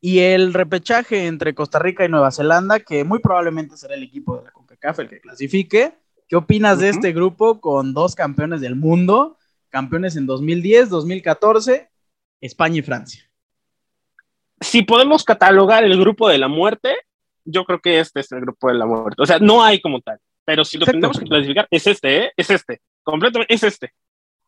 [0.00, 4.38] y el repechaje entre Costa Rica y Nueva Zelanda, que muy probablemente será el equipo
[4.38, 5.92] de la CONCACAF el que clasifique.
[6.28, 9.36] ¿Qué opinas de este grupo con dos campeones del mundo?
[9.68, 11.90] Campeones en 2010, 2014,
[12.40, 13.28] España y Francia.
[14.60, 16.94] Si podemos catalogar el grupo de la muerte,
[17.44, 19.20] yo creo que este es el grupo de la muerte.
[19.20, 22.32] O sea, no hay como tal, pero si lo tenemos que clasificar, es este, ¿eh?
[22.36, 23.92] es este, completamente, es este.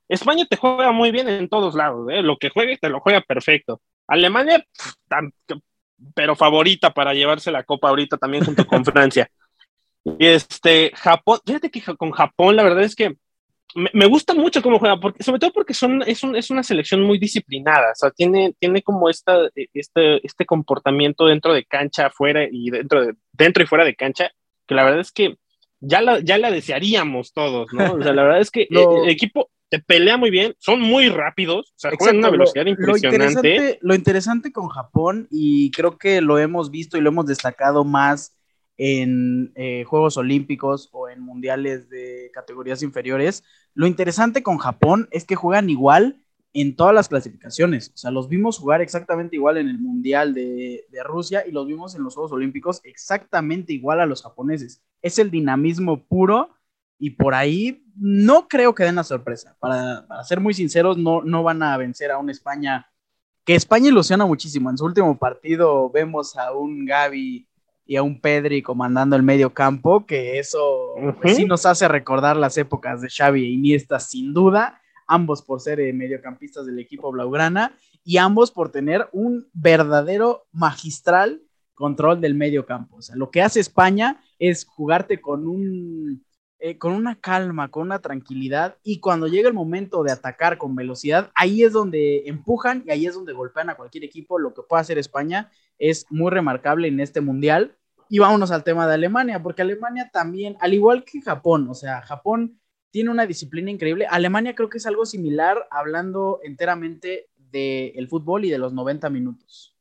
[0.09, 2.23] España te juega muy bien en todos lados, ¿eh?
[2.23, 3.81] lo que juegue te lo juega perfecto.
[4.07, 4.64] Alemania,
[6.14, 9.29] pero favorita para llevarse la copa ahorita también junto con Francia.
[10.05, 13.17] Y este, Japón, fíjate que con Japón la verdad es que
[13.75, 17.19] me, gusta mucho cómo juega, porque, sobre todo porque son, es, es, una selección muy
[17.19, 22.71] disciplinada, o sea, tiene, tiene como esta, este, este comportamiento dentro de cancha, afuera y
[22.71, 24.31] dentro, de, dentro y fuera de cancha,
[24.67, 25.37] que la verdad es que
[25.81, 27.95] ya la, ya la desearíamos todos, ¿no?
[27.95, 31.79] O sea, la verdad es que el equipo pelea muy bien, son muy rápidos, o
[31.79, 33.79] sea, juegan una velocidad impresionante.
[33.81, 38.37] Lo interesante, con Japón, y creo que lo hemos visto y lo hemos destacado más
[38.77, 45.25] en eh, Juegos Olímpicos o en mundiales de categorías inferiores, lo interesante con Japón es
[45.25, 47.91] que juegan igual en todas las clasificaciones.
[47.95, 51.95] O sea, los vimos jugar exactamente igual en el Mundial de, Rusia y los vimos
[51.95, 54.83] en los Juegos Olímpicos exactamente igual a los japoneses.
[55.03, 56.51] Es el dinamismo puro
[57.05, 59.55] y por ahí no creo que den la sorpresa.
[59.61, 62.90] Para, ser muy sinceros, no, no van a vencer a una España
[63.45, 64.71] que España ilusiona muchísimo.
[64.71, 67.47] En su último partido vemos a un Gaby
[67.85, 72.38] y a un Pedri comandando el medio campo, que eso pues, sí nos hace recordar
[72.38, 77.12] las épocas de Xavi e Iniesta sin duda, ambos por ser eh, mediocampistas del equipo
[77.12, 81.43] blaugrana y ambos por tener un verdadero magistral
[81.75, 82.97] control del medio campo.
[82.97, 86.25] O sea, lo que hace España es jugarte con un
[86.66, 90.74] eh, con una calma, con una tranquilidad y cuando llega el momento de atacar con
[90.74, 94.38] velocidad, ahí es donde empujan y ahí es donde golpean a cualquier equipo.
[94.38, 97.77] Lo que puede hacer España es muy remarcable en este mundial.
[98.09, 102.00] Y vámonos al tema de Alemania, porque Alemania también, al igual que Japón, o sea,
[102.00, 102.59] Japón
[102.90, 104.07] tiene una disciplina increíble.
[104.09, 109.77] Alemania creo que es algo similar hablando enteramente del fútbol y de los 90 minutos.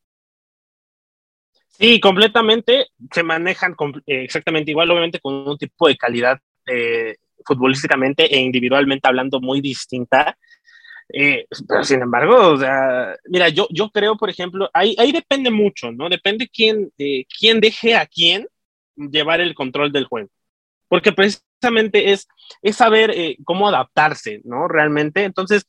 [1.70, 2.88] Sí, completamente.
[3.10, 3.74] Se manejan
[4.06, 9.62] eh, exactamente igual, obviamente con un tipo de calidad eh, futbolísticamente e individualmente hablando muy
[9.62, 10.38] distinta.
[11.10, 15.52] Eh, pero sin embargo, o sea, mira, yo, yo creo, por ejemplo, ahí, ahí depende
[15.52, 16.10] mucho, ¿no?
[16.10, 18.48] Depende quién, eh, quién deje a quién
[18.96, 20.30] llevar el control del juego.
[20.88, 22.28] Porque precisamente es,
[22.62, 24.68] es saber eh, cómo adaptarse, ¿no?
[24.68, 25.24] Realmente.
[25.24, 25.66] Entonces,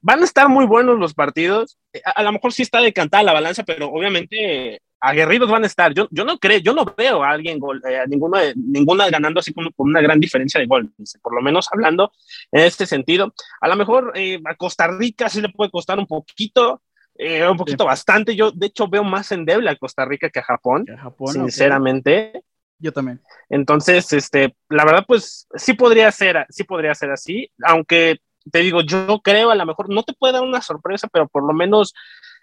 [0.00, 1.78] van a estar muy buenos los partidos.
[2.04, 5.92] A, a, lo mejor sí está decantada la balanza, pero obviamente aguerridos van a estar.
[5.92, 9.52] Yo, yo no creo, yo no veo a alguien, gol, eh, ninguna, ninguna ganando así
[9.52, 12.12] con, con, una gran diferencia de gol, por lo menos hablando
[12.52, 13.34] en este sentido.
[13.60, 16.82] A lo mejor eh, a Costa Rica sí le puede costar un poquito,
[17.16, 18.36] eh, un poquito bastante.
[18.36, 20.86] Yo, de hecho, veo más endeble a Costa Rica que a Japón,
[21.32, 22.44] sinceramente.
[22.78, 23.20] Yo también.
[23.48, 28.82] Entonces, este, la verdad, pues sí podría ser, sí podría ser así, aunque te digo,
[28.82, 31.94] yo creo a lo mejor no te puede dar una sorpresa, pero por lo menos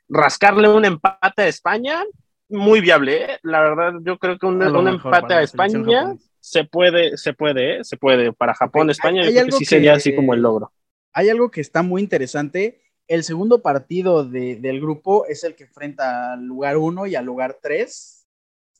[0.07, 2.03] rascarle un empate a España,
[2.49, 3.39] muy viable, ¿eh?
[3.43, 7.83] la verdad, yo creo que un, empate a España se puede, se puede, ¿eh?
[7.83, 8.33] se puede.
[8.33, 10.71] Para Japón, España, yo creo que sí sería así como el logro.
[11.13, 12.81] Hay algo que está muy interesante.
[13.07, 17.57] El segundo partido del grupo es el que enfrenta al lugar 1 y al lugar
[17.61, 18.27] 3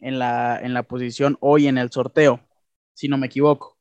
[0.01, 2.39] en la, en la posición hoy en el sorteo,
[2.93, 3.77] si no me equivoco.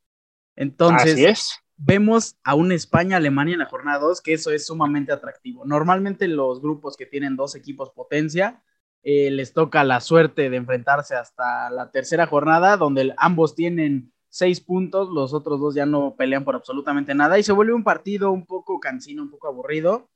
[0.57, 5.65] Entonces, vemos a una España-Alemania en la jornada 2, que eso es sumamente atractivo.
[5.65, 8.63] Normalmente los grupos que tienen dos equipos potencia
[9.03, 14.61] eh, les toca la suerte de enfrentarse hasta la tercera jornada, donde ambos tienen seis
[14.61, 18.31] puntos, los otros dos ya no pelean por absolutamente nada y se vuelve un partido
[18.31, 20.11] un poco cansino, un poco aburrido.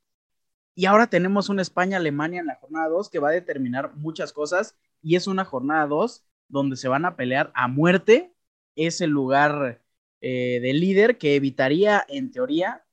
[0.75, 4.75] Y ahora tenemos una España-Alemania en la jornada 2 que va a determinar muchas cosas
[5.01, 8.33] y es una jornada 2 donde se van a pelear a muerte
[8.75, 9.81] ese lugar
[10.21, 12.85] eh, de líder que evitaría en teoría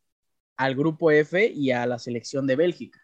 [0.56, 2.99] al grupo F y a la selección de Bélgica.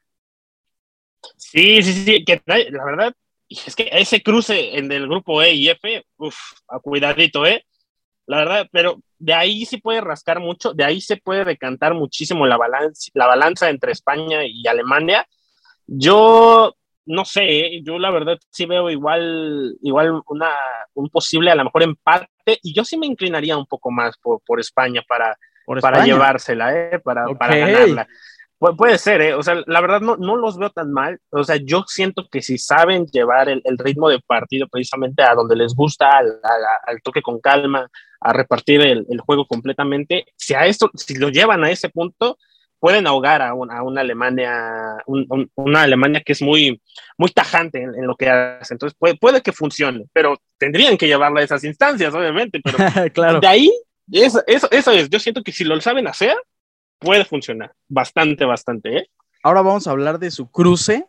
[1.36, 3.12] Sí, sí, sí, que la verdad
[3.48, 6.36] es que ese cruce en el grupo E y F, uff,
[6.68, 7.64] a cuidadito, ¿eh?
[8.26, 12.46] La verdad, pero de ahí sí puede rascar mucho, de ahí se puede decantar muchísimo
[12.46, 15.26] la balanza, la balanza entre España y Alemania.
[15.86, 16.74] Yo
[17.06, 17.82] no sé, ¿eh?
[17.84, 20.50] yo la verdad sí veo igual, igual una,
[20.94, 24.40] un posible a lo mejor empate y yo sí me inclinaría un poco más por,
[24.44, 25.38] por España para,
[25.80, 26.98] para llevársela, ¿eh?
[26.98, 28.08] para, para ganarla
[28.58, 29.34] puede ser, ¿eh?
[29.34, 31.18] O sea, la verdad no, no los veo tan mal.
[31.30, 35.56] O sea, yo siento que si saben llevar el, ritmo de partido precisamente a donde
[35.56, 37.88] les gusta, al, toque con calma,
[38.20, 42.38] a repartir el, juego completamente, si a esto, si lo llevan a ese punto,
[42.78, 46.80] pueden ahogar a, una Alemania, una Alemania que es muy,
[47.18, 48.74] muy tajante en, lo que hace.
[48.74, 52.60] Entonces puede, puede que funcione, pero tendrían que llevarla a esas instancias, obviamente.
[52.64, 52.78] Pero
[53.12, 53.40] claro.
[53.40, 53.70] de ahí,
[54.10, 55.10] eso, eso, eso es.
[55.10, 56.36] Yo siento que si lo saben hacer,
[56.98, 58.96] puede funcionar bastante, bastante.
[58.98, 59.10] ¿eh?
[59.42, 61.06] Ahora vamos a hablar de su cruce,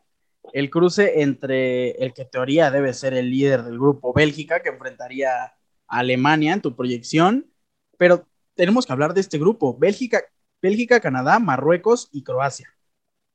[0.54, 5.30] el cruce entre el que teoría debe ser el líder del grupo Bélgica, que enfrentaría
[5.43, 5.54] a
[5.88, 7.52] Alemania en tu proyección,
[7.97, 10.21] pero tenemos que hablar de este grupo, Bélgica,
[10.62, 12.73] Bélgica, Canadá, Marruecos y Croacia.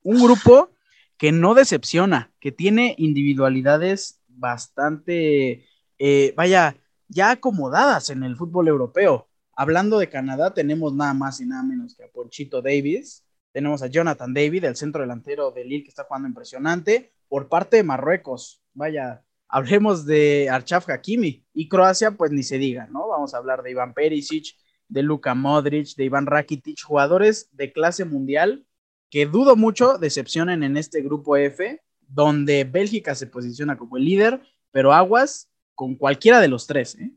[0.01, 0.69] Un grupo
[1.17, 5.65] que no decepciona, que tiene individualidades bastante,
[5.99, 6.75] eh, vaya,
[7.07, 9.29] ya acomodadas en el fútbol europeo.
[9.55, 13.23] Hablando de Canadá, tenemos nada más y nada menos que a Ponchito Davis.
[13.51, 17.13] Tenemos a Jonathan David, el centro delantero de Lille, que está jugando impresionante.
[17.27, 21.45] Por parte de Marruecos, vaya, hablemos de Archaf Hakimi.
[21.53, 23.07] Y Croacia, pues ni se diga, ¿no?
[23.07, 24.55] Vamos a hablar de Iván Perisic,
[24.87, 28.65] de Luka Modric, de Iván Rakitic, jugadores de clase mundial
[29.13, 34.41] que dudo mucho decepcionen en este grupo F, donde Bélgica se posiciona como el líder,
[34.71, 37.11] pero aguas con cualquiera de los tres, ¿eh?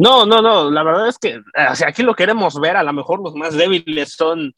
[0.00, 1.42] No, no, no, la verdad es que
[1.86, 4.54] aquí lo queremos ver, a lo mejor los más débiles son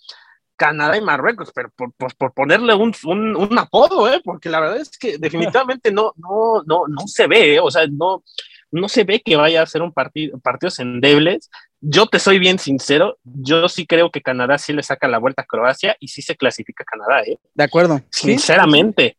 [0.55, 4.21] Canadá y Marruecos, pero por, por, por ponerle un, un, un, apodo, ¿eh?
[4.25, 7.61] porque la verdad es que definitivamente no, no, no, no se ve, ¿eh?
[7.61, 8.23] o sea, no,
[8.71, 11.51] no se ve que vaya a ser un partido, partidos endebles.
[11.81, 15.43] Yo te soy bien sincero, yo sí creo que Canadá sí le saca la vuelta
[15.43, 17.41] a Croacia y sí se clasifica Canadá, ¿eh?
[17.53, 18.01] De acuerdo.
[18.11, 19.17] Sinceramente.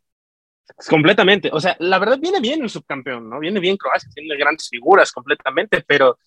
[0.88, 1.50] Completamente.
[1.52, 3.38] O sea, la verdad viene bien el subcampeón, ¿no?
[3.38, 6.18] Viene bien Croacia, tiene grandes figuras completamente, pero,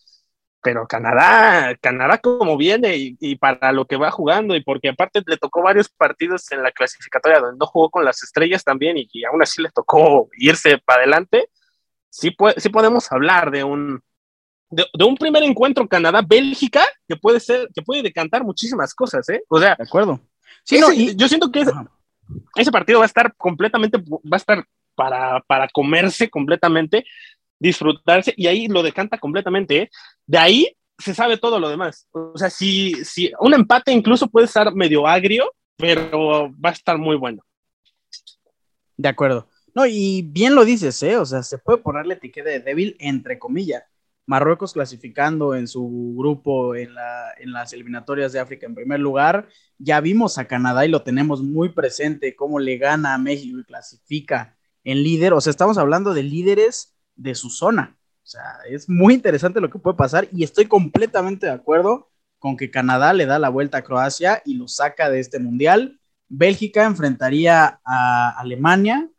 [0.61, 5.38] pero Canadá, Canadá como viene y, para lo que va jugando y porque aparte le
[5.38, 9.25] tocó varios partidos en la clasificatoria donde no jugó con las estrellas también y, y
[9.25, 11.49] aún así le tocó irse para adelante,
[12.09, 14.01] sí, sí podemos hablar de un,
[14.69, 19.43] de, un primer encuentro Canadá-Bélgica que puede ser, que puede decantar muchísimas cosas, ¿eh?
[19.49, 20.19] O sea, de acuerdo.
[20.63, 21.65] Sí, no, y, yo siento que
[22.55, 24.65] ese partido va a estar completamente, va a estar
[24.95, 27.05] para, para comerse completamente,
[27.59, 29.89] disfrutarse, y ahí lo decanta completamente, ¿eh?
[30.25, 32.07] De ahí se sabe todo lo demás.
[32.11, 36.97] O sea, si, si un empate incluso puede estar medio agrio, pero va a estar
[36.97, 37.43] muy bueno.
[38.95, 39.47] De acuerdo.
[39.75, 41.17] No, y bien lo dices, ¿eh?
[41.17, 43.84] O sea, se puede ponerle etiqueta de débil entre comillas.
[44.28, 49.47] Marruecos clasificando en su grupo en, la, en, las eliminatorias de África en primer lugar.
[49.80, 53.63] Ya vimos a Canadá y lo tenemos muy presente, cómo le gana a México y
[53.63, 55.34] clasifica en líder.
[55.34, 57.97] O sea, estamos hablando de líderes de su zona.
[58.23, 62.57] O sea, es muy interesante lo que puede pasar y estoy completamente de acuerdo con
[62.57, 65.99] que Canadá le da la vuelta a Croacia y lo saca de este mundial.
[66.28, 69.09] Bélgica enfrentaría a Alemania,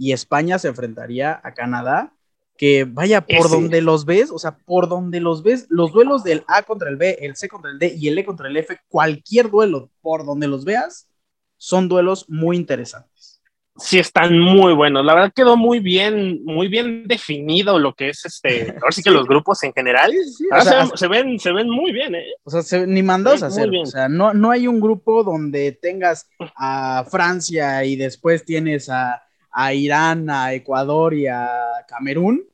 [0.00, 2.14] y España se enfrentaría a Canadá,
[2.60, 6.44] que vaya por donde los ves, o sea, por donde los ves, los duelos del
[6.46, 8.78] A contra el B, el C contra el D y el E contra el F,
[8.86, 11.08] cualquier duelo por donde los veas,
[11.56, 13.40] son duelos muy interesantes.
[13.78, 15.06] Sí, están muy buenos.
[15.06, 18.72] La verdad quedó muy bien, muy bien definido lo que es este.
[18.82, 20.12] Ahora sí que los grupos en general
[20.96, 22.26] se, ven, se ven muy bien, ¿eh?
[22.44, 23.70] O sea, ni mandados a hacer.
[23.74, 29.22] O sea, no, no hay un grupo donde tengas a Francia y después tienes a
[29.50, 31.50] a Irán, a Ecuador y a
[31.88, 32.46] Camerún.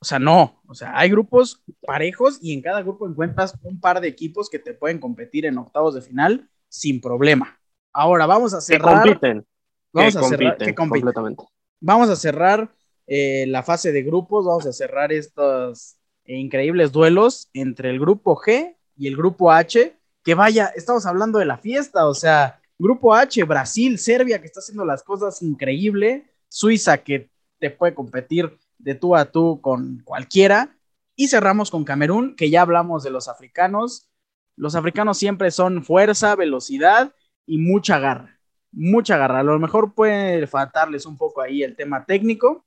[0.00, 4.00] O sea, no, o sea, hay grupos parejos y en cada grupo encuentras un par
[4.00, 7.58] de equipos que te pueden competir en octavos de final sin problema.
[7.92, 9.02] Ahora vamos a cerrar.
[9.02, 9.46] Que compiten.
[9.92, 10.56] Vamos a cerrar.
[10.56, 11.44] Que completamente.
[11.80, 12.70] Vamos a cerrar
[13.08, 14.44] eh, la fase de grupos.
[14.46, 19.96] Vamos a cerrar estos increíbles duelos entre el grupo G y el grupo H.
[20.22, 24.60] Que vaya, estamos hablando de la fiesta, o sea, Grupo H, Brasil, Serbia, que está
[24.60, 30.76] haciendo las cosas increíble, Suiza, que te puede competir de tú a tú con cualquiera,
[31.16, 34.08] y cerramos con Camerún, que ya hablamos de los africanos.
[34.56, 37.12] Los africanos siempre son fuerza, velocidad
[37.46, 38.38] y mucha garra,
[38.70, 39.40] mucha garra.
[39.40, 42.64] A lo mejor puede faltarles un poco ahí el tema técnico,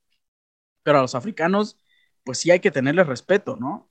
[0.84, 1.78] pero a los africanos,
[2.24, 3.91] pues sí hay que tenerles respeto, ¿no?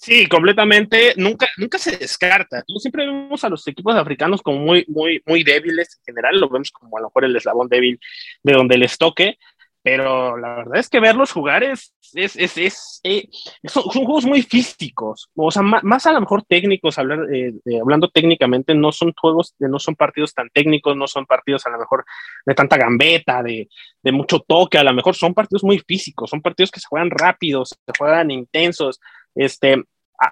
[0.00, 1.12] Sí, completamente.
[1.18, 2.64] Nunca, nunca se descarta.
[2.78, 6.40] Siempre vemos a los equipos africanos como muy, muy, muy débiles en general.
[6.40, 8.00] Lo vemos como a lo mejor el eslabón débil
[8.42, 9.36] de donde les toque.
[9.82, 13.28] Pero la verdad es que verlos jugar es, es, es, es eh,
[13.64, 15.28] son, juegos muy físicos.
[15.34, 19.78] O sea, más, a lo mejor técnicos, hablar, eh, hablando técnicamente, no son juegos, no
[19.78, 22.04] son partidos tan técnicos, no son partidos a lo mejor
[22.46, 23.68] de tanta gambeta, de,
[24.02, 24.78] de mucho toque.
[24.78, 28.30] A lo mejor son partidos muy físicos, son partidos que se juegan rápidos, se juegan
[28.30, 28.98] intensos
[29.34, 29.82] este,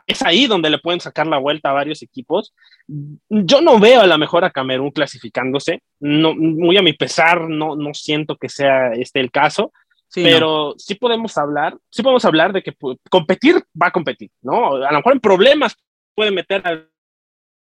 [0.06, 2.54] es ahí donde le pueden sacar la vuelta a varios equipos.
[2.86, 7.76] Yo no veo a la mejor a Camerún clasificándose, no, muy a mi pesar, no,
[7.76, 9.72] no siento que sea este el caso,
[10.14, 12.74] pero sí podemos hablar, sí podemos hablar de que
[13.10, 14.76] competir va a competir, ¿no?
[14.76, 15.76] A lo mejor en problemas
[16.14, 16.84] puede meter a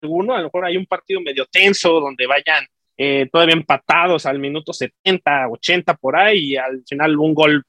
[0.02, 2.66] alguno, a lo mejor hay un partido medio tenso donde vayan
[2.98, 7.64] eh, todavía empatados al minuto 70, 80 por ahí y al final un gol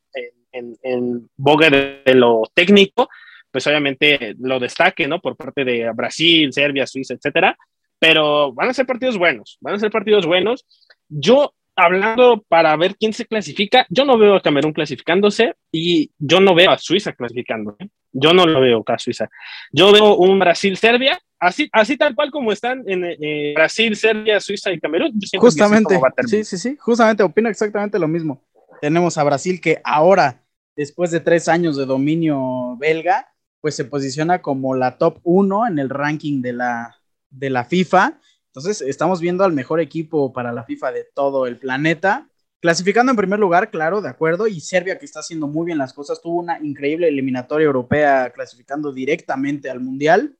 [0.53, 3.09] en, en, boga de lo técnico,
[3.55, 5.21] pues obviamente lo destaque, ¿no?
[5.21, 7.57] Por parte de Brasil, Serbia, Suiza, etcétera.
[8.01, 10.67] Pero van a ser partidos buenos, van a ser partidos buenos.
[11.09, 16.41] Yo, hablando para ver quién se clasifica, yo no veo a Camerún clasificándose y yo
[16.41, 17.77] no veo a Suiza clasificando.
[17.79, 17.87] ¿eh?
[18.11, 19.31] Yo no lo veo acá a Suiza.
[19.71, 24.73] Yo veo un Brasil-Serbia, así, así tal cual como están en eh, Brasil, Serbia, Suiza
[24.73, 25.13] y Camerún.
[25.39, 25.97] justamente,
[26.27, 28.43] sí, sí, sí, justamente opino exactamente lo mismo.
[28.81, 30.43] Tenemos a Brasil que ahora,
[30.75, 33.29] después de tres años de dominio belga,
[33.65, 37.01] pues se posiciona como la top 1 en el ranking de la,
[37.31, 38.21] de la FIFA.
[38.49, 42.29] Entonces, estamos viendo al mejor equipo para la FIFA de todo el planeta.
[42.61, 45.95] Clasificando en primer lugar, claro, de acuerdo, y Serbia que está haciendo muy bien las
[45.95, 50.37] cosas, tuvo una increíble eliminatoria europea clasificando directamente al Mundial.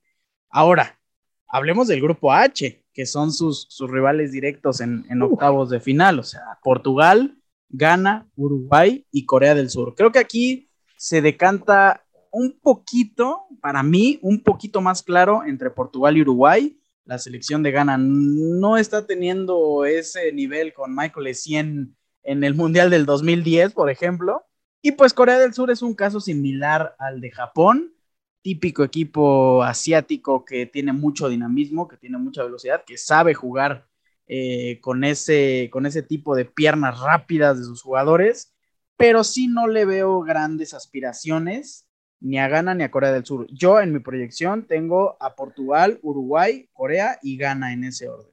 [0.51, 1.01] Ahora,
[1.49, 6.19] hablemos del grupo H, que son sus, sus rivales directos en, en octavos de final,
[6.19, 7.39] o sea, Portugal,
[7.71, 9.95] Ghana, Uruguay y Corea del Sur.
[9.95, 10.69] Creo que aquí
[10.99, 12.04] se decanta
[12.35, 16.79] un poquito, para mí, un poquito más claro entre Portugal y Uruguay.
[17.07, 22.91] la selección de Ghana no está teniendo ese nivel con Michael Essien en el Mundial
[22.91, 24.43] del 2010, por ejemplo.
[24.83, 27.95] Y pues Corea del Sur es un caso similar al de Japón,
[28.43, 33.87] típico equipo asiático que tiene mucho dinamismo, que tiene mucha velocidad, que sabe jugar
[34.27, 38.55] eh, con, ese, con ese tipo de piernas rápidas de sus jugadores,
[38.97, 41.87] pero sí no le veo grandes aspiraciones
[42.25, 43.47] ni a Ghana ni a Corea del Sur.
[43.51, 48.33] Yo en mi proyección tengo a Portugal, Uruguay, Corea y Ghana en ese orden.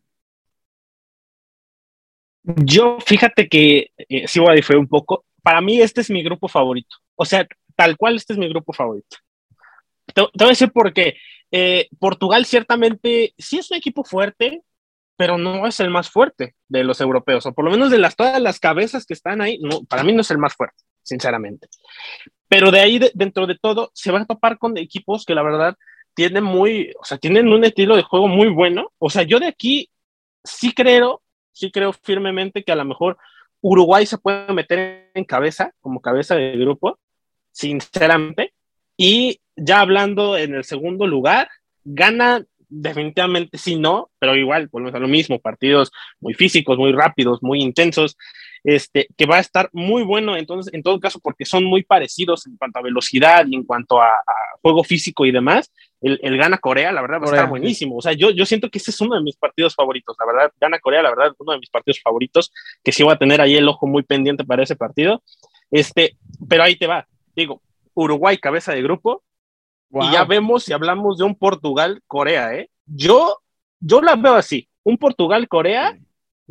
[2.44, 5.26] Yo, fíjate que eh, sí voy a diferir un poco.
[5.44, 6.96] Para mí, este es mi grupo favorito.
[7.16, 9.18] O sea, tal cual, este es mi grupo favorito.
[10.14, 11.18] Te, voy a decir por qué.
[11.52, 14.64] Eh, Portugal, ciertamente, sí es un equipo fuerte,
[15.18, 18.16] pero no es el más fuerte de los europeos, o por lo menos de las,
[18.16, 21.68] todas las cabezas que están ahí, no, para mí no es el más fuerte, sinceramente.
[22.52, 25.78] Pero de ahí, dentro de todo, se va a topar con equipos que la verdad
[26.14, 28.92] tienen muy, o sea, tienen un estilo de juego muy bueno.
[28.98, 29.90] O sea, yo de aquí
[30.44, 31.22] sí creo,
[31.54, 33.18] sí creo firmemente que a lo mejor
[33.62, 37.00] Uruguay se puede meter en cabeza, como cabeza de grupo,
[37.54, 38.54] sinceramente.
[38.98, 41.48] Y ya hablando en el segundo lugar,
[41.86, 45.90] gana definitivamente sí, no, pero igual, volvemos a lo mismo, partidos
[46.20, 48.18] muy físicos, muy rápidos, muy intensos
[48.64, 52.46] este, que va a estar muy bueno, entonces, en todo caso, porque son muy parecidos
[52.48, 54.12] en cuanto a velocidad y en cuanto a,
[54.62, 55.72] juego físico y demás.
[56.02, 57.98] El, el, Gana Corea, la verdad, va a estar buenísimo.
[57.98, 60.52] O sea, yo, yo siento que ese es uno de mis partidos favoritos, la verdad.
[60.60, 62.52] Gana Corea, la verdad, uno de mis partidos favoritos,
[62.84, 65.24] que sí voy a tener ahí el ojo muy pendiente para ese partido.
[65.72, 67.08] Este, pero ahí te va.
[67.36, 67.62] Digo,
[67.96, 69.24] Uruguay, cabeza de grupo,
[69.94, 72.70] y ya vemos si hablamos de un Portugal-Corea, ¿eh?
[72.86, 73.40] Yo,
[73.80, 75.98] yo la veo así, un Portugal-Corea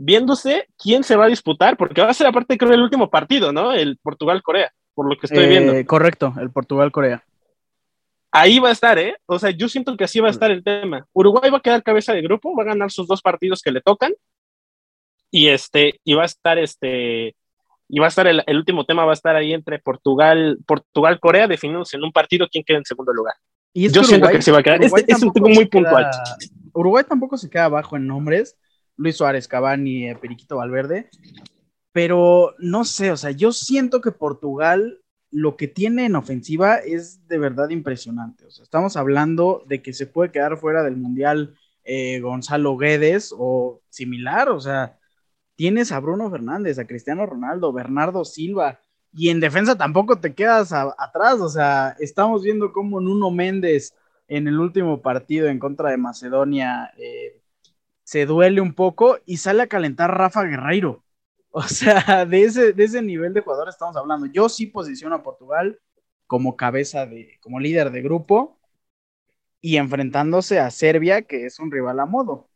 [0.03, 3.53] viéndose quién se va a disputar, porque va a ser aparte creo el último partido,
[3.53, 3.73] ¿no?
[3.73, 5.75] El Portugal-Corea, por lo que estoy viendo.
[5.75, 7.23] Eh, correcto, el Portugal-Corea.
[8.33, 9.17] Ahí va a estar, ¿eh?
[9.27, 11.07] O sea, yo siento que así va a estar el tema.
[11.13, 13.83] Uruguay va a quedar cabeza de grupo, va a ganar sus dos partidos que le
[13.83, 14.13] tocan.
[15.31, 17.37] Y este, y va a estar este,
[17.89, 21.47] y va a estar el, último tema va a estar ahí entre Portugal, Portugal, Corea,
[21.47, 23.35] definidos en un partido quién queda en segundo lugar.
[23.75, 24.83] Y yo siento que se va a quedar.
[24.83, 26.11] es un tema muy puntual.
[26.73, 28.57] Uruguay tampoco se queda abajo en nombres.
[29.01, 31.09] Luis Suárez, Cavani, eh, Periquito Valverde.
[31.93, 37.27] Pero no sé, o sea, yo siento que Portugal lo que tiene en ofensiva es
[37.27, 38.45] de verdad impresionante.
[38.45, 43.35] O sea, estamos hablando de que se puede quedar fuera del Mundial eh, Gonzalo Guedes
[43.37, 44.51] o similar.
[44.51, 44.99] O sea,
[45.57, 48.81] tienes a Bruno Fernández, a Cristiano Ronaldo, Bernardo Silva.
[49.13, 51.41] Y en defensa tampoco te quedas atrás.
[51.41, 53.95] O sea, estamos viendo cómo Nuno Méndez
[54.29, 57.40] en el último partido en contra de Macedonia eh,
[58.11, 61.05] se duele un poco y sale a calentar Rafa Guerreiro.
[61.53, 64.27] O sea, de ese, de ese nivel de jugador estamos hablando.
[64.27, 65.81] Yo sí posiciono a Portugal
[66.29, 68.61] como cabeza de, como líder de grupo
[69.61, 72.49] y enfrentándose a Serbia, que es un rival a modo.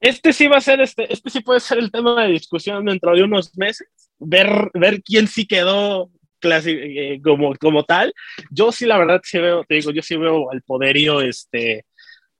[0.00, 3.12] Este sí va a ser, este, este sí puede ser el tema de discusión dentro
[3.12, 3.88] de unos meses,
[4.20, 6.12] ver, ver quién sí quedó
[6.44, 8.12] eh, como, como tal.
[8.50, 9.20] Yo sí, la verdad,
[9.68, 11.86] te digo, yo sí veo el poderío, este,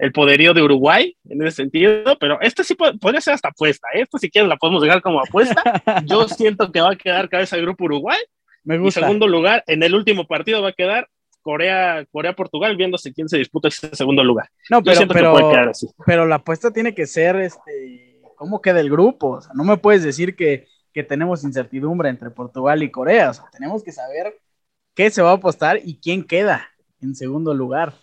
[0.02, 3.86] el poderío de Uruguay en ese sentido, pero esta sí podría ser hasta apuesta.
[3.94, 4.00] ¿eh?
[4.00, 5.62] Esto si quieres la podemos dejar como apuesta.
[6.06, 8.18] Yo siento que va a quedar cabeza del grupo Uruguay.
[8.64, 8.98] Me gusta.
[8.98, 11.08] Y segundo lugar, en el último partido va a quedar
[11.40, 14.48] Corea, Corea, Portugal, viéndose quién se disputa ese segundo lugar.
[14.70, 15.72] No, pero, pero,
[16.04, 19.36] pero la apuesta tiene que ser este, cómo queda el grupo.
[19.36, 23.30] O sea, no me puedes decir que, que tenemos incertidumbre entre Portugal y Corea.
[23.30, 24.34] O sea, tenemos que saber
[24.96, 27.94] qué se va a apostar y quién queda en segundo lugar.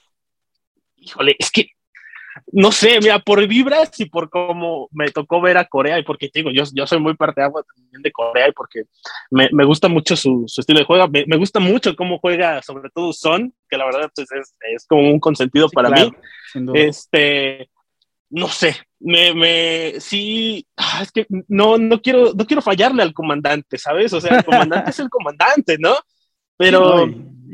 [0.95, 1.71] Híjole, es que
[2.51, 6.29] no sé, mira, por vibras y por cómo me tocó ver a Corea y porque
[6.33, 8.83] digo, yo, yo soy muy parte también de Corea y porque
[9.29, 12.61] me, me gusta mucho su, su, estilo de juego, me, me, gusta mucho cómo juega,
[12.61, 16.11] sobre todo Son, que la verdad pues, es, es, como un consentido para mí.
[16.73, 17.69] Este,
[18.29, 23.13] no sé, me, me, sí, ah, es que no, no quiero, no quiero fallarle al
[23.13, 24.11] comandante, ¿sabes?
[24.13, 25.95] O sea, el comandante es el comandante, ¿no?
[26.60, 27.07] Pero...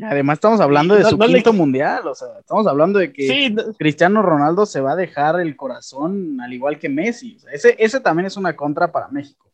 [0.04, 4.66] Además estamos hablando de su quinto mundial, o sea, estamos hablando de que Cristiano Ronaldo
[4.66, 7.38] se va a dejar el corazón al igual que Messi.
[7.54, 9.50] ese, ese también es una contra para México.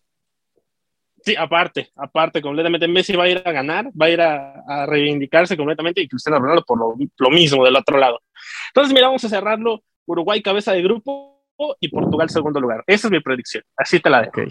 [1.23, 5.55] Sí, aparte, aparte, completamente Messi va a ir a ganar, va a ir a, reivindicarse
[5.55, 8.19] completamente y Cristiano Ronaldo por lo, lo, mismo del otro lado.
[8.69, 9.83] Entonces, mira, vamos a cerrarlo.
[10.07, 11.45] Uruguay cabeza de grupo
[11.79, 12.83] y Portugal segundo lugar.
[12.87, 13.63] Esa es mi predicción.
[13.77, 14.41] Así te la dejo.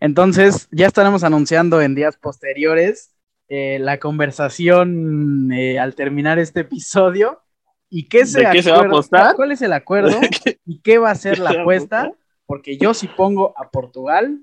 [0.00, 3.15] Entonces, ya estaremos anunciando en días posteriores
[3.48, 7.42] eh, la conversación eh, al terminar este episodio.
[7.88, 9.36] ¿Y qué se, qué se va a apostar?
[9.36, 10.18] ¿Cuál es el acuerdo?
[10.66, 12.12] ¿Y qué va a ser la apuesta?
[12.46, 14.40] Porque yo sí pongo a Portugal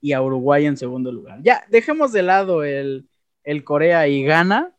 [0.00, 1.40] y a Uruguay en segundo lugar.
[1.42, 3.08] Ya, dejemos de lado el,
[3.44, 4.72] el Corea y Ghana.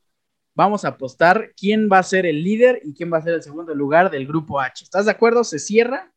[0.56, 3.44] vamos a apostar quién va a ser el líder y quién va a ser el
[3.44, 4.84] segundo lugar del grupo H.
[4.84, 5.44] ¿Estás de acuerdo?
[5.44, 6.12] ¿Se cierra?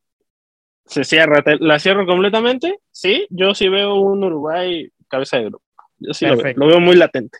[0.86, 2.80] Se cierra, la cierro completamente.
[2.90, 5.64] Sí, yo sí veo un Uruguay cabeza de grupo.
[5.98, 7.38] Yo sí lo veo, lo veo muy latente.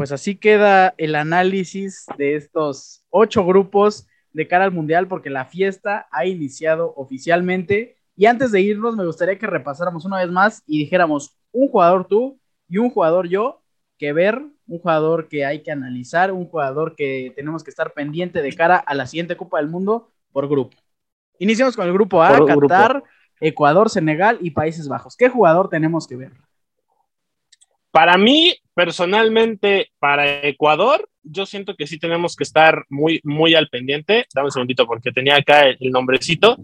[0.00, 5.44] Pues así queda el análisis de estos ocho grupos de cara al Mundial, porque la
[5.44, 7.98] fiesta ha iniciado oficialmente.
[8.16, 12.06] Y antes de irnos, me gustaría que repasáramos una vez más y dijéramos un jugador
[12.06, 13.60] tú y un jugador yo
[13.98, 18.40] que ver, un jugador que hay que analizar, un jugador que tenemos que estar pendiente
[18.40, 20.78] de cara a la siguiente Copa del Mundo por grupo.
[21.38, 23.04] Iniciamos con el grupo A, Qatar,
[23.38, 25.14] Ecuador, Senegal y Países Bajos.
[25.14, 26.32] ¿Qué jugador tenemos que ver?
[27.90, 33.68] Para mí, personalmente, para Ecuador, yo siento que sí tenemos que estar muy, muy al
[33.68, 34.24] pendiente.
[34.34, 36.56] Dame un segundito porque tenía acá el nombrecito.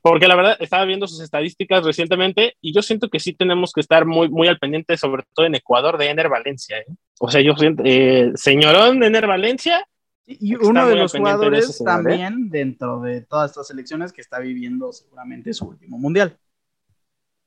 [0.00, 3.80] Porque la verdad, estaba viendo sus estadísticas recientemente y yo siento que sí tenemos que
[3.80, 6.78] estar muy, muy al pendiente, sobre todo en Ecuador, de Ener Valencia.
[6.78, 6.86] ¿eh?
[7.18, 9.84] O sea, yo siento, eh, señorón de Ener Valencia.
[10.26, 11.84] Y uno de los jugadores ¿eh?
[11.84, 16.38] también dentro de todas estas elecciones que está viviendo seguramente su último mundial.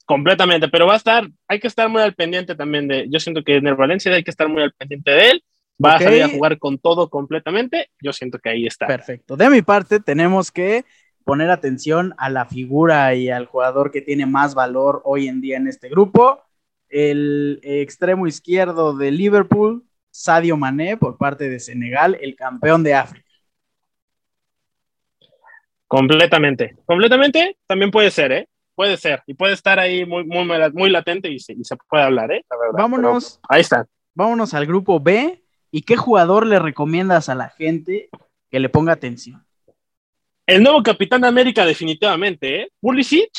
[0.07, 3.43] Completamente, pero va a estar, hay que estar muy al pendiente también de, yo siento
[3.43, 5.43] que Ener Valencia hay que estar muy al pendiente de él
[5.83, 8.87] va a salir a jugar con todo completamente, yo siento que ahí está.
[8.87, 9.37] Perfecto.
[9.37, 10.85] De mi parte, tenemos que
[11.23, 15.57] poner atención a la figura y al jugador que tiene más valor hoy en día
[15.57, 16.41] en este grupo.
[16.89, 23.25] El extremo izquierdo de Liverpool, Sadio Mané, por parte de Senegal, el campeón de África.
[25.85, 28.49] Completamente, completamente también puede ser, ¿eh?
[28.77, 31.55] Puede ser, y puede estar ahí muy, muy, muy latente y se,
[31.89, 32.45] puede hablar, ¿eh?
[32.73, 33.87] vámonos, ahí está.
[34.13, 35.43] Vámonos al grupo B.
[35.71, 38.07] ¿Y qué jugador le recomiendas a la gente
[38.51, 39.43] que le ponga atención?
[40.45, 42.71] El nuevo capitán de América, definitivamente, ¿eh?
[42.79, 43.31] Pulisic.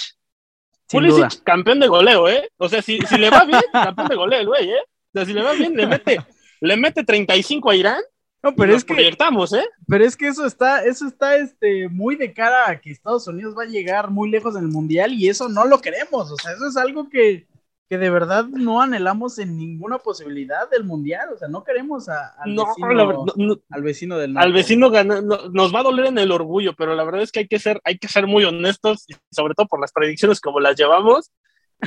[0.91, 2.51] Pulisic, campeón de goleo, ¿eh?
[2.57, 4.81] O sea, si, le va bien, campeón de goleo, güey, ¿eh?
[4.81, 6.19] O sea, si le va bien, le mete,
[6.61, 8.03] le mete 35 a Irán.
[8.51, 9.65] No, pero es que proyectamos, ¿eh?
[9.87, 13.55] Pero es que eso está, eso está este, muy de cara a que Estados Unidos
[13.57, 16.31] va a llegar muy lejos en el mundial y eso no lo queremos.
[16.31, 17.47] O sea, eso es algo que,
[17.89, 22.35] que de verdad no anhelamos en ninguna posibilidad del mundial, o sea, no queremos a,
[22.39, 26.95] al, vecino, al vecino del Al vecino nos va a doler en el orgullo, pero
[26.95, 29.67] la verdad es que hay que ser, hay que ser muy honestos, y sobre todo
[29.67, 31.31] por las predicciones como las llevamos,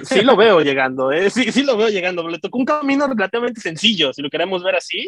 [0.03, 1.29] sí lo veo llegando, ¿eh?
[1.29, 4.75] sí, sí lo veo llegando, le tocó un camino relativamente sencillo, si lo queremos ver
[4.75, 5.07] así,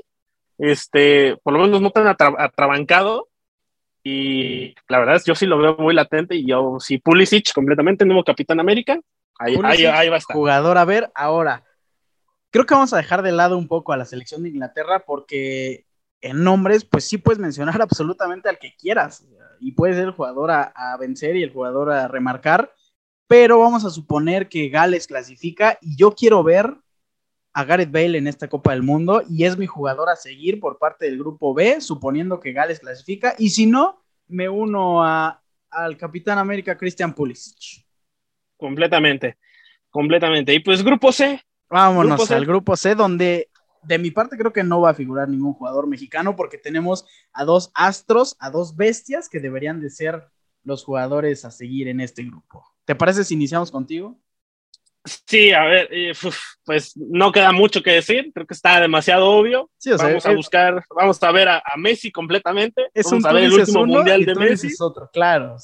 [0.57, 3.29] este, por lo menos no tan atrabancado,
[4.03, 7.53] y la verdad es que yo sí lo veo muy latente, y yo sí, Pulisic
[7.53, 8.99] completamente, nuevo Capitán América,
[9.39, 9.55] Ahí,
[9.87, 10.35] ahí, va a estar.
[10.35, 11.63] Jugador a ver, ahora,
[12.51, 15.85] creo que vamos a dejar de lado un poco a la selección de Inglaterra porque
[16.21, 19.25] en nombres, pues sí puedes mencionar absolutamente al que quieras
[19.59, 22.73] y puede ser el jugador a, vencer y el jugador a remarcar,
[23.27, 26.75] pero vamos a suponer que Gales clasifica y yo quiero ver
[27.53, 30.79] a Gareth Bale en esta Copa del Mundo y es mi jugador a seguir por
[30.79, 35.97] parte del grupo B, suponiendo que Gales clasifica y si no, me uno a, al
[35.97, 37.85] Capitán América Christian Pulisic.
[38.57, 39.37] Completamente,
[39.89, 40.53] completamente.
[40.53, 41.41] Y pues grupo C.
[41.69, 43.49] Vámonos al grupo C, donde
[43.83, 47.45] de mi parte creo que no va a figurar ningún jugador mexicano porque tenemos a
[47.45, 50.23] dos astros, a dos bestias que deberían de ser
[50.63, 52.63] los jugadores a seguir en este grupo.
[52.85, 54.17] ¿Te parece si iniciamos contigo?
[55.05, 56.13] Sí, a ver, eh,
[56.63, 59.69] pues no queda mucho que decir, creo que está demasiado obvio.
[59.97, 62.89] vamos a buscar, vamos a ver a, Messi completamente.
[62.93, 64.69] Es vamos un a ver el último mundial de Messi.
[64.79, 65.57] otro, claro.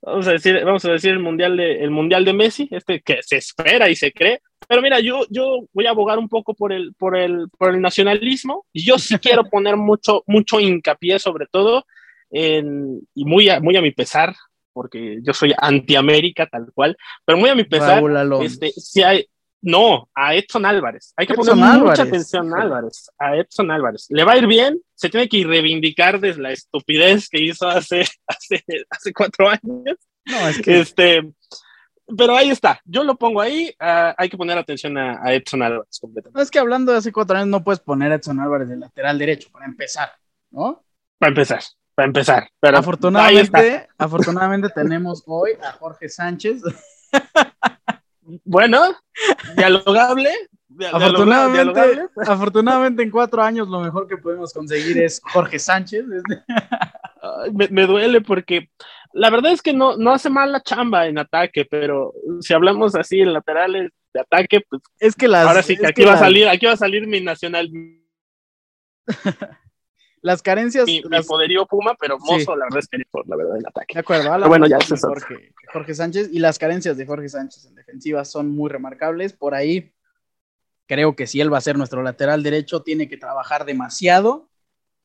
[0.00, 3.22] Vamos a decir, vamos a decir el mundial de, el mundial de Messi, este que
[3.22, 4.40] se espera y se cree.
[4.66, 7.80] Pero mira, yo, yo voy a abogar un poco por el, por el, por el
[7.80, 8.66] nacionalismo.
[8.72, 11.84] Y yo sí quiero poner mucho, mucho hincapié, sobre todo,
[12.30, 14.34] en, y muy a, muy a mi pesar,
[14.72, 18.02] porque yo soy anti-América tal cual, pero muy a mi pesar,
[18.42, 19.26] este, si hay,
[19.62, 21.14] no, a Edson Álvarez.
[21.16, 24.06] Hay que poner mucha atención a Álvarez, a Edson Álvarez.
[24.10, 28.00] Le va a ir bien, se tiene que reivindicar de la estupidez que hizo hace,
[28.26, 29.96] hace, hace cuatro años.
[30.24, 30.80] No, es que...
[30.80, 31.22] Este,
[32.16, 35.98] pero ahí está, yo lo pongo ahí, ah, hay que poner atención a, Edson Álvarez
[36.00, 36.36] completamente.
[36.36, 38.76] No, es que hablando de hace cuatro años no puedes poner a Edson Álvarez de
[38.76, 40.10] lateral derecho, para empezar,
[40.50, 40.84] ¿no?
[41.18, 41.62] Para empezar,
[41.94, 42.48] para empezar.
[42.60, 46.62] Pero afortunadamente, afortunadamente tenemos hoy a Jorge Sánchez.
[48.44, 48.94] Bueno,
[49.56, 50.30] dialogable.
[50.92, 56.04] afortunadamente, afortunadamente en cuatro años lo mejor que podemos conseguir es Jorge Sánchez.
[57.52, 58.70] me, duele porque
[59.12, 62.94] la verdad es que no, no hace mal la chamba en ataque, pero si hablamos
[62.94, 66.18] así en laterales de ataque, pues es que las, ahora sí que aquí va a
[66.18, 67.70] salir, aquí va a salir mi nacional.
[70.22, 70.86] las carencias.
[70.86, 73.94] Mi, poderío Puma, pero Mozo, la verdad es que por la verdad, en ataque.
[73.94, 77.74] De acuerdo, bueno, ya es Jorge, Jorge Sánchez y las carencias de Jorge Sánchez en
[77.74, 79.32] defensiva son muy remarcables.
[79.32, 79.92] Por ahí,
[80.86, 84.48] creo que si él va a ser nuestro lateral derecho, tiene que trabajar demasiado.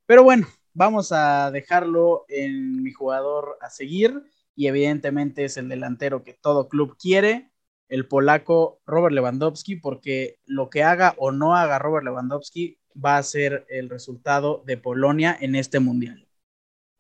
[0.06, 4.24] Pero bueno, vamos a dejarlo en mi jugador a seguir
[4.56, 7.52] y evidentemente es el delantero que todo club quiere,
[7.90, 13.24] el polaco Robert Lewandowski, porque lo que haga o no haga Robert Lewandowski va a
[13.24, 16.28] ser el resultado de Polonia en este mundial.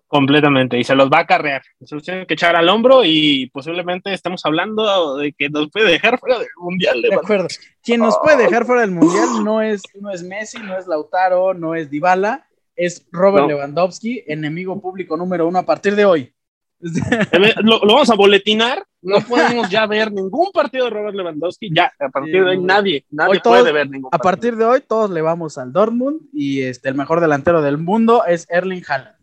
[0.08, 1.62] Completamente, y se los va a carrear.
[1.84, 5.92] Se los tienen que echar al hombro y posiblemente estamos hablando de que nos puede
[5.92, 7.02] dejar fuera del mundial.
[7.02, 7.48] De acuerdo.
[7.84, 11.54] Quien nos puede dejar fuera del mundial no es, no es Messi, no es Lautaro,
[11.54, 16.34] no es Dybala, es Robert Lewandowski, enemigo público número uno a partir de hoy.
[17.64, 18.86] lo, vamos a boletinar.
[19.08, 21.70] No podemos ya ver ningún partido de Robert Lewandowski.
[21.74, 25.10] Ya, a partir de hoy nadie, nadie puede ver ningún A partir de hoy todos
[25.10, 29.16] le vamos al Dortmund y este, el mejor delantero del mundo es Erling Haaland.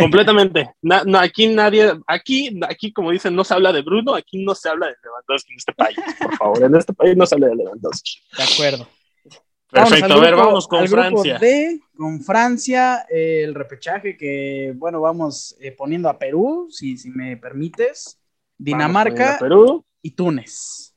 [0.00, 0.70] Completamente.
[0.82, 4.68] no, aquí nadie, aquí, aquí como dicen, no se habla de Bruno, aquí no se
[4.68, 6.62] habla de Lewandowski en este país, por favor.
[6.62, 8.12] En este país no se habla de Lewandowski.
[8.36, 8.88] De acuerdo.
[9.68, 11.40] Perfecto, a ver, vamos con Francia.
[11.96, 17.36] con Francia, eh, el repechaje que, bueno, vamos eh, poniendo a Perú, si, si me
[17.38, 18.21] permites,
[18.62, 19.84] Dinamarca Perú.
[20.02, 20.94] y Túnez.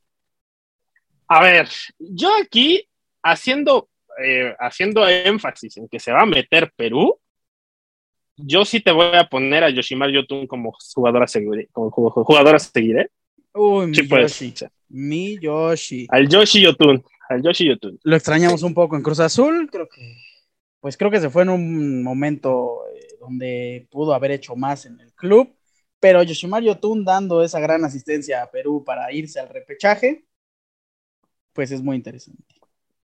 [1.28, 2.88] A ver, yo aquí,
[3.24, 3.89] haciendo,
[4.24, 7.20] eh, haciendo énfasis en que se va a meter Perú,
[8.38, 12.55] yo sí te voy a poner a Yoshimar Yotun como jugador a seguir, como jugador
[12.55, 13.09] a seguir, ¿eh?
[13.53, 14.53] Uy, mi Yoshi.
[14.89, 16.07] Mi Yoshi.
[16.09, 17.03] Al Yoshi Yotun.
[17.30, 17.99] Al Yoshi Yotun.
[18.03, 20.18] Lo extrañamos un poco en Cruz Azul, creo que.
[20.82, 24.99] Pues creo que se fue en un momento eh, donde pudo haber hecho más en
[24.99, 25.49] el club.
[26.06, 30.24] Pero Yoshimar Yotun dando esa gran asistencia a Perú para irse al repechaje,
[31.51, 32.43] pues es muy interesante.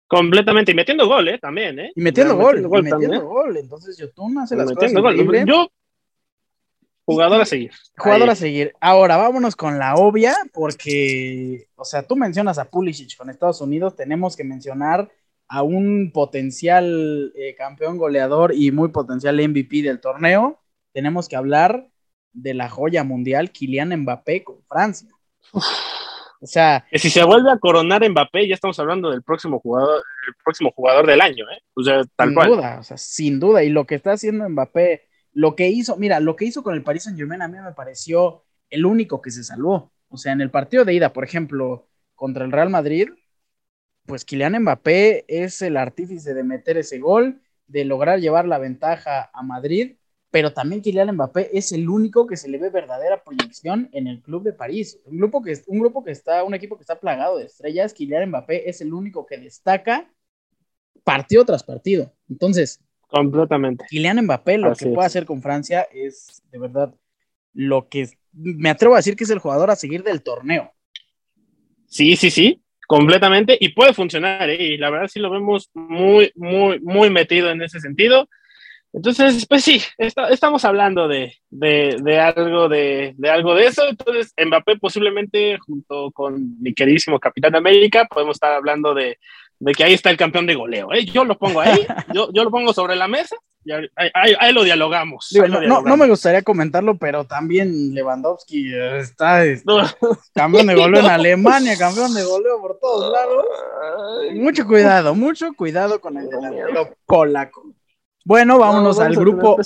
[0.06, 1.38] Completamente, y metiendo gol, ¿eh?
[1.38, 1.92] También, ¿eh?
[1.94, 3.58] Y metiendo gol, y metiendo gol.
[3.58, 5.44] Entonces Yotun hace las cosas gol.
[5.46, 5.68] Yo,
[7.04, 7.72] jugador a seguir.
[7.98, 8.72] Jugador a seguir.
[8.80, 13.96] Ahora, vámonos con la obvia, porque, o sea, tú mencionas a Pulisic con Estados Unidos,
[13.96, 15.12] tenemos que mencionar
[15.46, 20.62] a un potencial eh, campeón goleador y muy potencial MVP del torneo.
[20.94, 21.90] Tenemos que hablar
[22.32, 25.08] de la joya mundial Kylian Mbappé con Francia.
[26.40, 30.34] O sea, si se vuelve a coronar Mbappé, ya estamos hablando del próximo jugador, el
[30.44, 31.60] próximo jugador del año, ¿eh?
[31.74, 33.64] O sea, tal sin duda, o sea, sin duda.
[33.64, 36.84] Y lo que está haciendo Mbappé, lo que hizo, mira, lo que hizo con el
[36.84, 39.92] Paris Saint Germain a mí me pareció el único que se salvó.
[40.08, 43.08] O sea, en el partido de ida, por ejemplo, contra el Real Madrid,
[44.06, 49.30] pues Kylian Mbappé es el artífice de meter ese gol, de lograr llevar la ventaja
[49.32, 49.96] a Madrid
[50.30, 54.20] pero también Kylian Mbappé es el único que se le ve verdadera proyección en el
[54.20, 55.00] club de París.
[55.04, 58.28] Un grupo que, un grupo que está, un equipo que está plagado de estrellas, Kylian
[58.28, 60.10] Mbappé es el único que destaca
[61.02, 62.12] partido tras partido.
[62.28, 63.86] Entonces, completamente.
[63.88, 66.94] Kylian Mbappé lo que puede hacer con Francia es de verdad
[67.54, 70.72] lo que me atrevo a decir que es el jugador a seguir del torneo.
[71.86, 74.62] Sí, sí, sí, completamente y puede funcionar, ¿eh?
[74.62, 78.28] y la verdad sí lo vemos muy, muy, muy metido en ese sentido.
[78.98, 81.32] Entonces, pues sí, estamos hablando de,
[82.20, 83.86] algo de, algo de eso.
[83.88, 89.16] Entonces, Mbappé posiblemente junto con mi queridísimo Capitán de América, podemos estar hablando de,
[89.76, 90.92] que ahí está el campeón de goleo.
[90.92, 91.04] ¿eh?
[91.04, 93.70] Yo lo pongo ahí, yo, yo lo pongo sobre la mesa y
[94.14, 95.30] ahí, lo, dialogamos,
[95.66, 99.42] no, me gustaría comentarlo, pero también Lewandowski está,
[100.34, 103.44] campeón de goleo en Alemania, campeón de goleo por todos lados.
[104.34, 107.77] Mucho cuidado, mucho cuidado con el delantero polaco.
[108.28, 109.56] Bueno, vámonos al grupo.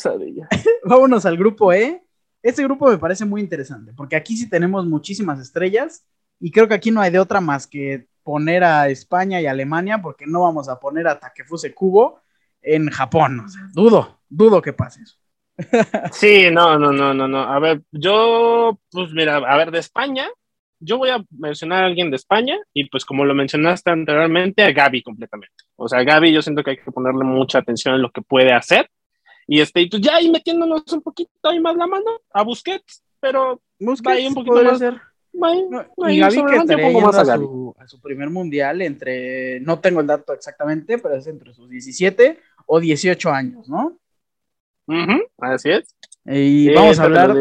[0.84, 2.00] vámonos al grupo E.
[2.40, 6.04] Este grupo me parece muy interesante, porque aquí sí tenemos muchísimas estrellas
[6.38, 10.00] y creo que aquí no hay de otra más que poner a España y Alemania,
[10.00, 12.20] porque no vamos a poner a Takefuse Kubo
[12.60, 13.44] en Japón.
[13.72, 15.18] dudo, dudo que pase eso.
[16.12, 17.40] Sí, no, no, no, no, no.
[17.40, 20.28] A ver, yo, pues mira, a ver, de España,
[20.78, 24.72] yo voy a mencionar a alguien de España y pues como lo mencionaste anteriormente, a
[24.72, 25.64] Gaby completamente.
[25.82, 28.52] O sea, Gaby yo siento que hay que ponerle mucha atención en lo que puede
[28.52, 28.88] hacer.
[29.48, 33.60] Y este, pues ya ahí metiéndonos un poquito ahí más la mano a Busquets, pero
[33.80, 34.78] Busquets ahí un poquito más.
[34.78, 35.00] Ser.
[36.08, 40.06] y Gaby que estaría más a, su, a, su, primer mundial entre, no tengo el
[40.06, 43.98] dato exactamente, pero es entre sus 17 o 18 años, ¿no?
[45.38, 45.96] así es.
[46.24, 47.34] Y vamos a hablar,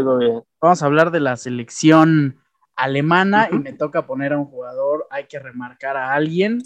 [0.59, 2.39] vamos a hablar de la selección
[2.75, 6.63] alemana y me toca poner a un jugador, hay que remarcar a alguien.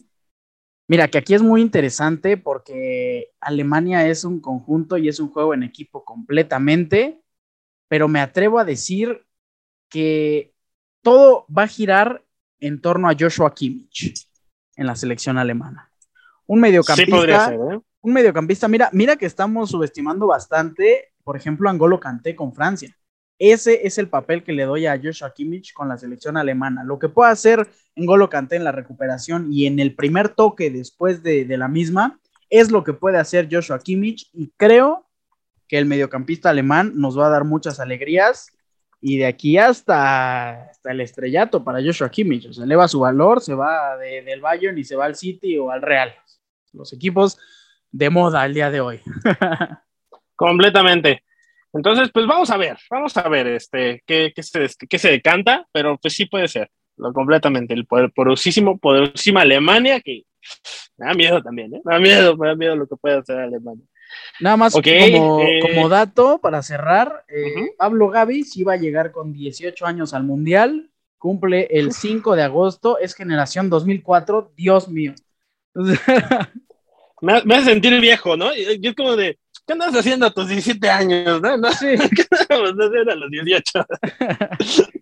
[0.87, 5.53] Mira, que aquí es muy interesante porque Alemania es un conjunto y es un juego
[5.53, 7.21] en equipo completamente,
[7.87, 9.25] pero me atrevo a decir
[9.89, 10.53] que
[11.01, 12.23] todo va a girar
[12.59, 14.27] en torno a Joshua Kimmich
[14.75, 15.89] en la selección alemana.
[16.45, 17.79] Un mediocampista, ¿eh?
[18.01, 22.95] un mediocampista, mira, mira que estamos subestimando bastante, por ejemplo, Angolo Kanté con Francia.
[23.37, 26.83] Ese es el papel que le doy a Joshua Kimmich con la selección alemana.
[26.83, 30.69] Lo que puede hacer en Golo Kanté en la recuperación y en el primer toque
[30.69, 32.19] después de, la misma
[32.49, 35.05] es lo que puede hacer Joshua Kimmich y creo
[35.67, 38.51] que el mediocampista alemán nos va a dar muchas alegrías
[39.01, 42.47] y de aquí hasta, hasta el estrellato para Joshua Kimmich.
[42.47, 45.71] O sea, eleva su valor, se va del Bayern y se va al City o
[45.71, 46.13] al Real.
[46.71, 47.37] Los equipos
[47.91, 49.01] de moda al día de hoy.
[50.35, 51.23] Completamente.
[51.75, 55.97] Entonces, pues vamos a ver, vamos a ver este, qué, se, qué se decanta, pero
[55.97, 57.73] pues sí puede ser, lo, completamente.
[57.73, 60.23] El poderosísimo, poderosísima Alemania, que
[60.97, 61.81] me da miedo también, ¿eh?
[61.83, 63.83] Me da miedo, me da miedo lo que puede hacer Alemania.
[64.39, 64.85] Nada más como,
[65.41, 70.13] eh, como, dato para cerrar, eh, Pablo Gavi sí va a llegar con 18 años
[70.13, 75.13] al Mundial, cumple el 5 de agosto, es generación 2004, Dios mío.
[77.21, 78.55] me, me hace sentir viejo, ¿no?
[78.55, 81.41] Yo es como de, ¿qué andas haciendo a tus 17 años?
[81.41, 81.57] ¿no?
[81.57, 81.87] no sí.
[81.97, 83.87] ¿Qué vas a hacer a los 18?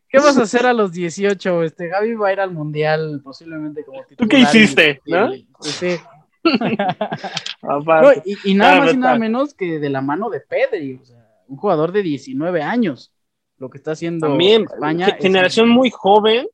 [0.10, 1.64] ¿Qué vas a hacer a los 18?
[1.64, 4.18] Este, Gaby va a ir al mundial posiblemente como titular.
[4.18, 5.02] ¿Tú qué hiciste?
[5.06, 5.32] ¿no?
[5.62, 5.96] Sí.
[8.44, 11.58] y, nada más y nada menos que de la mano de Pedri, o sea, un
[11.58, 13.14] jugador de 19 años.
[13.58, 15.18] Lo que está haciendo También, España.
[15.20, 16.48] Generación muy joven,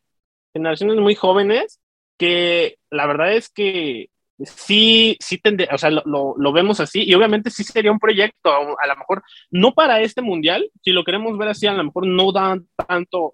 [0.53, 1.79] generaciones muy jóvenes,
[2.17, 4.09] que la verdad es que
[4.45, 8.49] sí, sí tendría, o sea, lo, lo, vemos así y obviamente sí sería un proyecto,
[8.51, 12.07] a, lo mejor no para este mundial, si lo queremos ver así, a lo mejor
[12.07, 13.33] no dan tanto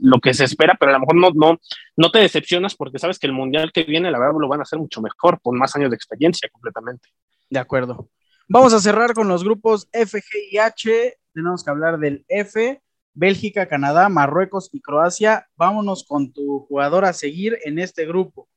[0.00, 1.58] lo que se espera, pero a lo mejor no, no,
[1.96, 4.62] no te decepcionas porque sabes que el mundial que viene, la verdad, lo van a
[4.62, 7.08] hacer mucho mejor, con más años de experiencia completamente.
[7.50, 8.08] De acuerdo.
[8.48, 11.18] Vamos a cerrar con los grupos F, G y H.
[11.34, 12.80] Tenemos que hablar del F,
[13.12, 15.46] Bélgica, Canadá, Marruecos y Croacia.
[15.56, 18.48] Vámonos con tu jugador a seguir en este grupo.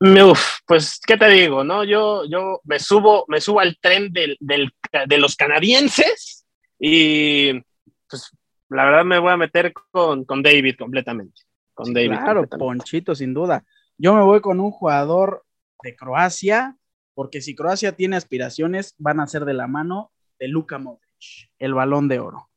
[0.00, 1.64] Uf, pues, ¿qué te digo?
[1.64, 1.82] No?
[1.84, 4.72] Yo, yo me subo, me subo al tren del, del,
[5.06, 6.46] de los canadienses
[6.78, 7.60] y
[8.08, 8.30] pues
[8.68, 11.42] la verdad me voy a meter con, con David completamente.
[11.74, 13.64] Con David claro, Ponchito, sin duda.
[13.96, 15.44] Yo me voy con un jugador
[15.82, 16.76] de Croacia,
[17.14, 21.74] porque si Croacia tiene aspiraciones, van a ser de la mano de Luka Modric, el
[21.74, 22.48] balón de oro.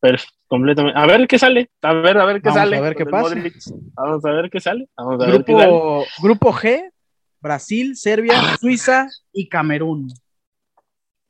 [0.00, 0.41] Perfecto.
[0.52, 1.00] Completamente.
[1.00, 1.70] A ver qué sale.
[1.80, 2.76] A ver, a ver qué sale.
[2.76, 3.34] A ver qué pasa.
[3.94, 4.86] Vamos a ver qué sale.
[4.94, 6.06] Vamos a grupo, ver qué sale.
[6.22, 6.92] Grupo G,
[7.40, 10.12] Brasil, Serbia, Suiza y Camerún.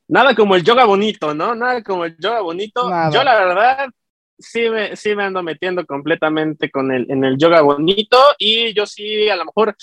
[0.09, 1.55] Nada como el yoga bonito, ¿no?
[1.55, 2.83] Nada como el yoga bonito.
[3.13, 3.91] Yo la verdad
[4.37, 8.87] sí me, sí me ando metiendo completamente con el, en el yoga bonito y yo
[8.87, 9.77] sí a lo mejor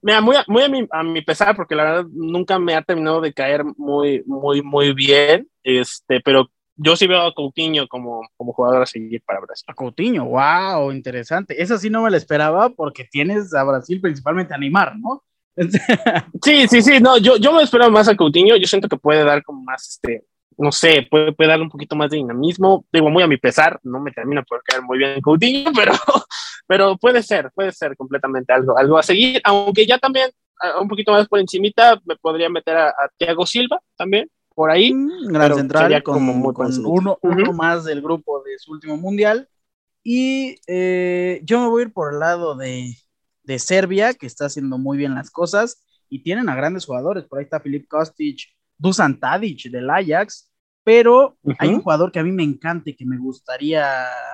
[0.00, 3.20] mira, muy, muy a, mi, a mi pesar, porque la verdad nunca me ha terminado
[3.20, 6.48] de caer muy, muy, muy bien, este, pero
[6.82, 9.66] yo sí veo a Coutinho como, como jugador a seguir para Brasil.
[9.68, 11.62] A Coutinho, wow, interesante.
[11.62, 15.22] Eso sí no me lo esperaba porque tienes a Brasil principalmente a Neymar, ¿no?
[16.42, 19.24] sí, sí, sí, no, yo, yo me esperaba más a Coutinho, yo siento que puede
[19.24, 20.24] dar como más, este,
[20.56, 23.78] no sé, puede, puede darle un poquito más de dinamismo, digo, muy a mi pesar,
[23.82, 25.92] no me termina por caer muy bien Coutinho, pero,
[26.66, 30.30] pero puede ser, puede ser completamente algo, algo a seguir, aunque ya también,
[30.80, 34.92] un poquito más por encimita, me podría meter a, a Thiago Silva también, por ahí.
[34.92, 36.22] Mm, gran central con,
[36.84, 39.48] uno, uno más del grupo de su último mundial.
[40.02, 42.94] Y eh, yo me voy a ir por el lado de,
[43.42, 45.82] de, Serbia, que está haciendo muy bien las cosas.
[46.10, 47.24] Y tienen a grandes jugadores.
[47.24, 50.50] Por ahí está Filip Kostic, Dusan Tadic del Ajax.
[50.84, 53.86] Pero hay un jugador que a mí me encanta y que me gustaría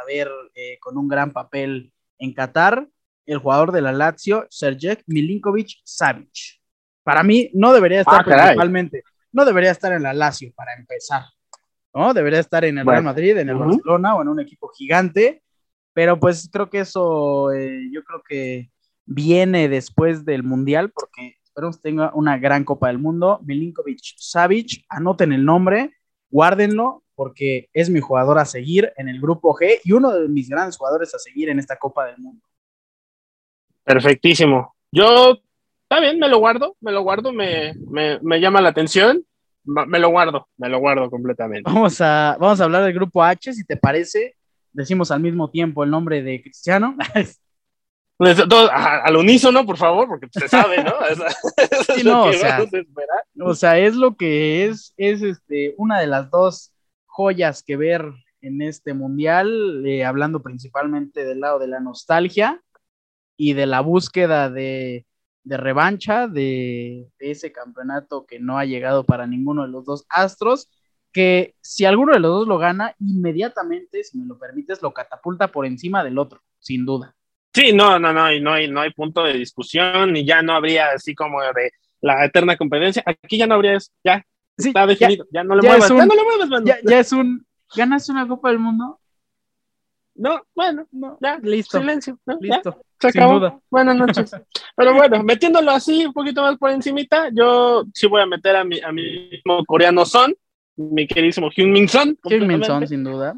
[0.08, 2.88] ver eh, con un gran papel en Qatar.
[3.26, 6.60] El jugador de la Lazio, Sergej Milinkovic Savic.
[7.04, 9.04] Para mí no debería estar ah, principalmente
[9.36, 11.24] no debería estar en la Lazio para empezar,
[11.94, 12.14] ¿no?
[12.14, 15.42] Debería estar en el Real Madrid, en el Barcelona o en un equipo gigante,
[15.92, 18.70] pero pues creo que eso, eh, yo creo que
[19.04, 23.38] viene después del Mundial, porque esperemos tenga una gran Copa del Mundo.
[23.44, 25.94] Milinkovic Savic, anoten el nombre,
[26.30, 30.48] guárdenlo, porque es mi jugador a seguir en el grupo G y uno de mis
[30.48, 32.42] grandes jugadores a seguir en esta Copa del Mundo.
[33.84, 34.74] Perfectísimo.
[34.90, 35.36] Yo
[35.88, 39.24] está bien, me lo guardo, me lo guardo, me, me, llama la atención,
[39.64, 41.70] me lo guardo, me lo guardo completamente.
[41.70, 44.34] Vamos a, vamos a hablar del grupo H, si te parece.
[44.72, 46.96] Decimos al mismo tiempo el nombre de Cristiano.
[48.18, 50.92] al unísono, por favor, porque se sabe, ¿no?
[53.44, 56.72] o, sea, es lo que es, es este, una de las dos
[57.06, 58.10] joyas que ver
[58.40, 62.60] en este mundial, eh, hablando principalmente del lado de la nostalgia
[63.36, 65.06] y de la búsqueda de,
[65.46, 70.68] de revancha de, ese campeonato que no ha llegado para ninguno de los dos astros,
[71.12, 75.52] que si alguno de los dos lo gana, inmediatamente, si me lo permites, lo catapulta
[75.52, 77.14] por encima del otro, sin duda.
[77.54, 80.52] Sí, no, no, no, y no hay, no hay punto de discusión, y ya no
[80.52, 81.70] habría así como de
[82.00, 83.04] la eterna competencia.
[83.06, 84.26] Aquí ya no habría eso, ya
[84.56, 88.08] está definido, ya, no le muevas, ya no le muevas, ya, ya, es un, ganas
[88.08, 88.98] una Copa del Mundo,
[90.16, 91.78] No, bueno, no, ya, listo.
[91.78, 92.80] Silencio, listo.
[93.00, 93.62] se acabó.
[93.70, 94.30] Buenas noches.
[94.76, 98.64] Pero bueno, metiéndolo así un poquito más por encimita, yo sí voy a meter a
[98.64, 100.34] mi, a mi mismo coreano Son,
[100.76, 102.18] mi queridísimo Hyun Min Son.
[102.24, 103.34] Hyun Min Son, sin duda.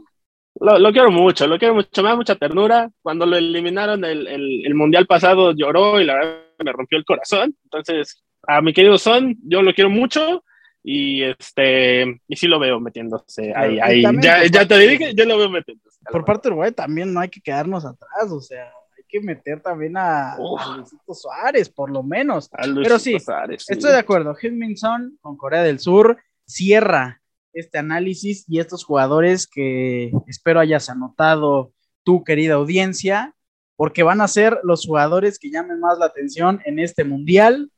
[0.61, 2.91] Lo, quiero mucho, lo quiero mucho, me da mucha ternura.
[3.01, 7.05] Cuando lo eliminaron el, el, el, mundial pasado lloró y la verdad me rompió el
[7.05, 7.55] corazón.
[7.65, 10.43] Entonces, a mi querido Son, yo lo quiero mucho
[10.83, 14.03] y este y sí lo veo metiéndose ahí, ahí.
[14.23, 15.88] Ya, ya, te dije, yo lo veo metiéndose.
[16.11, 18.65] Por parte de Uruguay también no hay que quedarnos atrás, o sea,
[18.97, 20.37] hay que meter también a,
[20.77, 22.51] Luisito Suárez, por lo menos.
[22.83, 24.35] Pero sí, estoy de acuerdo.
[24.51, 27.21] Min Son con Corea del Sur cierra
[27.53, 33.35] este análisis y estos jugadores que espero hayas anotado tu querida audiencia,
[33.77, 37.71] porque van a ser los jugadores que llamen más la atención en este mundial.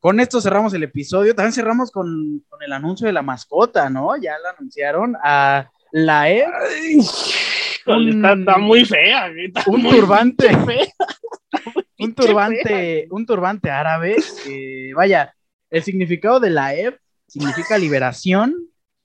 [0.00, 1.34] Con esto cerramos el episodio.
[1.34, 4.16] También cerramos con, el anuncio de la mascota, ¿no?
[4.16, 6.44] Ya la anunciaron a la E.
[7.86, 9.30] está, muy fea.
[9.66, 10.48] un turbante.
[11.98, 14.16] un turbante, un turbante árabe.
[14.94, 15.34] vaya,
[15.70, 18.54] el significado de la E significa liberación.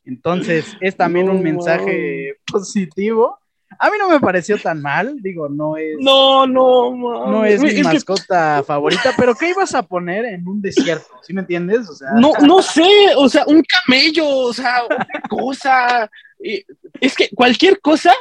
[0.05, 3.39] Entonces, es también un mensaje positivo.
[3.79, 5.95] A mí no me pareció tan mal, digo, no es.
[5.99, 11.07] No, no, no es mi mascota favorita, pero ¿qué ibas a poner en un desierto?
[11.21, 11.89] ¿Sí me entiendes?
[11.89, 16.09] O sea, no, no sé, o sea, un camello, o sea, una cosa.
[16.39, 18.13] Es que cualquier cosa,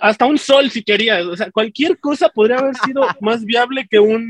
[0.00, 3.98] hasta un sol si querías, o sea, cualquier cosa podría haber sido más viable que
[3.98, 4.28] un,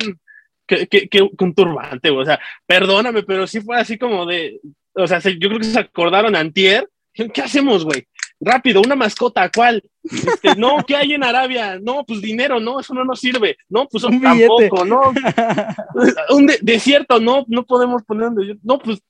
[0.67, 4.61] que, que, que un turbante, o sea, perdóname, pero sí fue así como de,
[4.95, 8.07] o sea, yo creo que se acordaron antier, ¿qué hacemos, güey?
[8.41, 9.83] rápido, una mascota, ¿cuál?
[10.03, 11.79] Este, no, ¿qué hay en Arabia?
[11.81, 13.57] No, pues dinero, no, eso no nos sirve.
[13.69, 15.13] No, pues un tampoco, no.
[16.31, 19.01] un desierto, no, no podemos poner un No, pues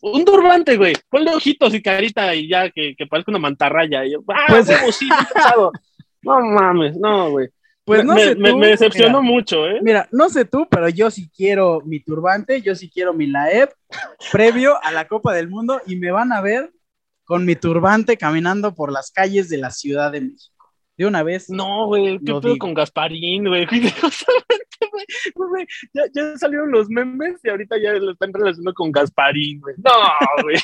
[0.00, 0.94] un turbante, güey.
[1.08, 4.04] Ponle ojitos y carita y ya que, que parezca una mantarraya.
[4.04, 4.96] Y yo, ah, pues...
[4.96, 5.08] sí,
[6.22, 7.48] No mames, no, güey.
[7.84, 9.80] Pues no me, sé me, decepcionó mucho, ¿eh?
[9.82, 13.70] Mira, no sé tú, pero yo sí quiero mi turbante, yo sí quiero mi LAEP
[14.30, 16.70] previo a la Copa del Mundo y me van a ver
[17.24, 20.57] con mi turbante caminando por las calles de la Ciudad de México.
[20.98, 21.48] De una vez.
[21.48, 23.66] No, güey, ¿qué pedo con Gasparín, güey?
[25.94, 29.76] ya, ya, salieron los memes y ahorita ya lo están relacionando con Gasparín, güey.
[29.78, 29.92] No,
[30.42, 30.56] güey.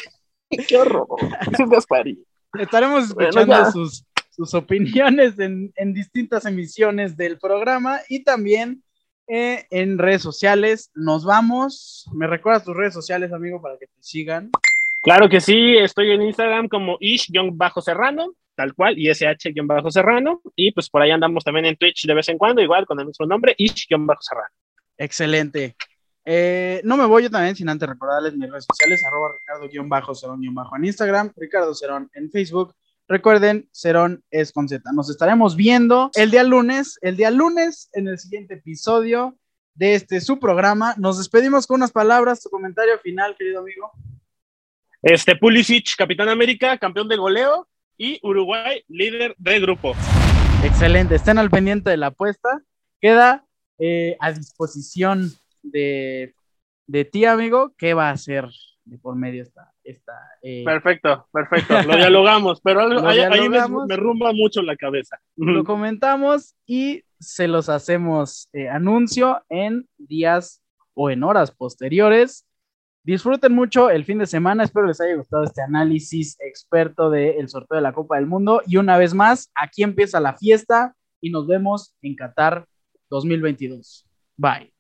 [0.68, 1.06] Qué horror.
[1.52, 2.24] Es Gasparín.
[2.58, 8.82] Estaremos escuchando sus, sus opiniones en, en, distintas emisiones del programa y también
[9.28, 10.90] eh, en redes sociales.
[10.94, 12.08] Nos vamos.
[12.12, 14.50] ¿Me recuerdas tus redes sociales, amigo, para que te sigan?
[15.02, 21.10] Claro que sí, estoy en Instagram como ish-serrano, tal cual, ish-serrano, y pues por ahí
[21.10, 24.54] andamos también en Twitch de vez en cuando, igual con el mismo nombre, ish-serrano.
[24.96, 25.76] Excelente.
[26.26, 30.84] Eh, no me voy yo también sin antes recordarles mis redes sociales, arroba ricardo-cerón-bajo en
[30.86, 32.74] Instagram, Ricardo Cerón en Facebook.
[33.06, 34.90] Recuerden, Cerón es con Z.
[34.92, 39.36] Nos estaremos viendo el día lunes, el día lunes en el siguiente episodio
[39.74, 40.94] de este su programa.
[40.96, 43.92] Nos despedimos con unas palabras, tu comentario final, querido amigo.
[45.02, 49.94] Este, Pulisic, Capitán América, campeón de goleo, y Uruguay, líder del grupo.
[50.64, 52.62] Excelente, estén al pendiente de la apuesta.
[53.00, 53.44] Queda
[53.78, 55.30] eh, a disposición
[55.62, 56.34] de,
[57.12, 58.48] ti, amigo, qué va a hacer
[58.84, 59.72] de por medio esta.
[59.82, 65.18] esta eh, Perfecto, perfecto, lo dialogamos, pero ahí, me, rumba mucho la cabeza.
[65.36, 70.62] Lo comentamos y se los hacemos eh, anuncio en días
[70.94, 72.46] o en horas posteriores.
[73.04, 74.64] Disfruten mucho el fin de semana.
[74.64, 78.62] Espero les haya gustado este análisis experto del sorteo de la Copa del Mundo.
[78.66, 82.64] Y una vez más, aquí empieza la fiesta y nos vemos en Qatar
[83.10, 84.06] 2022.
[84.38, 84.72] Bye.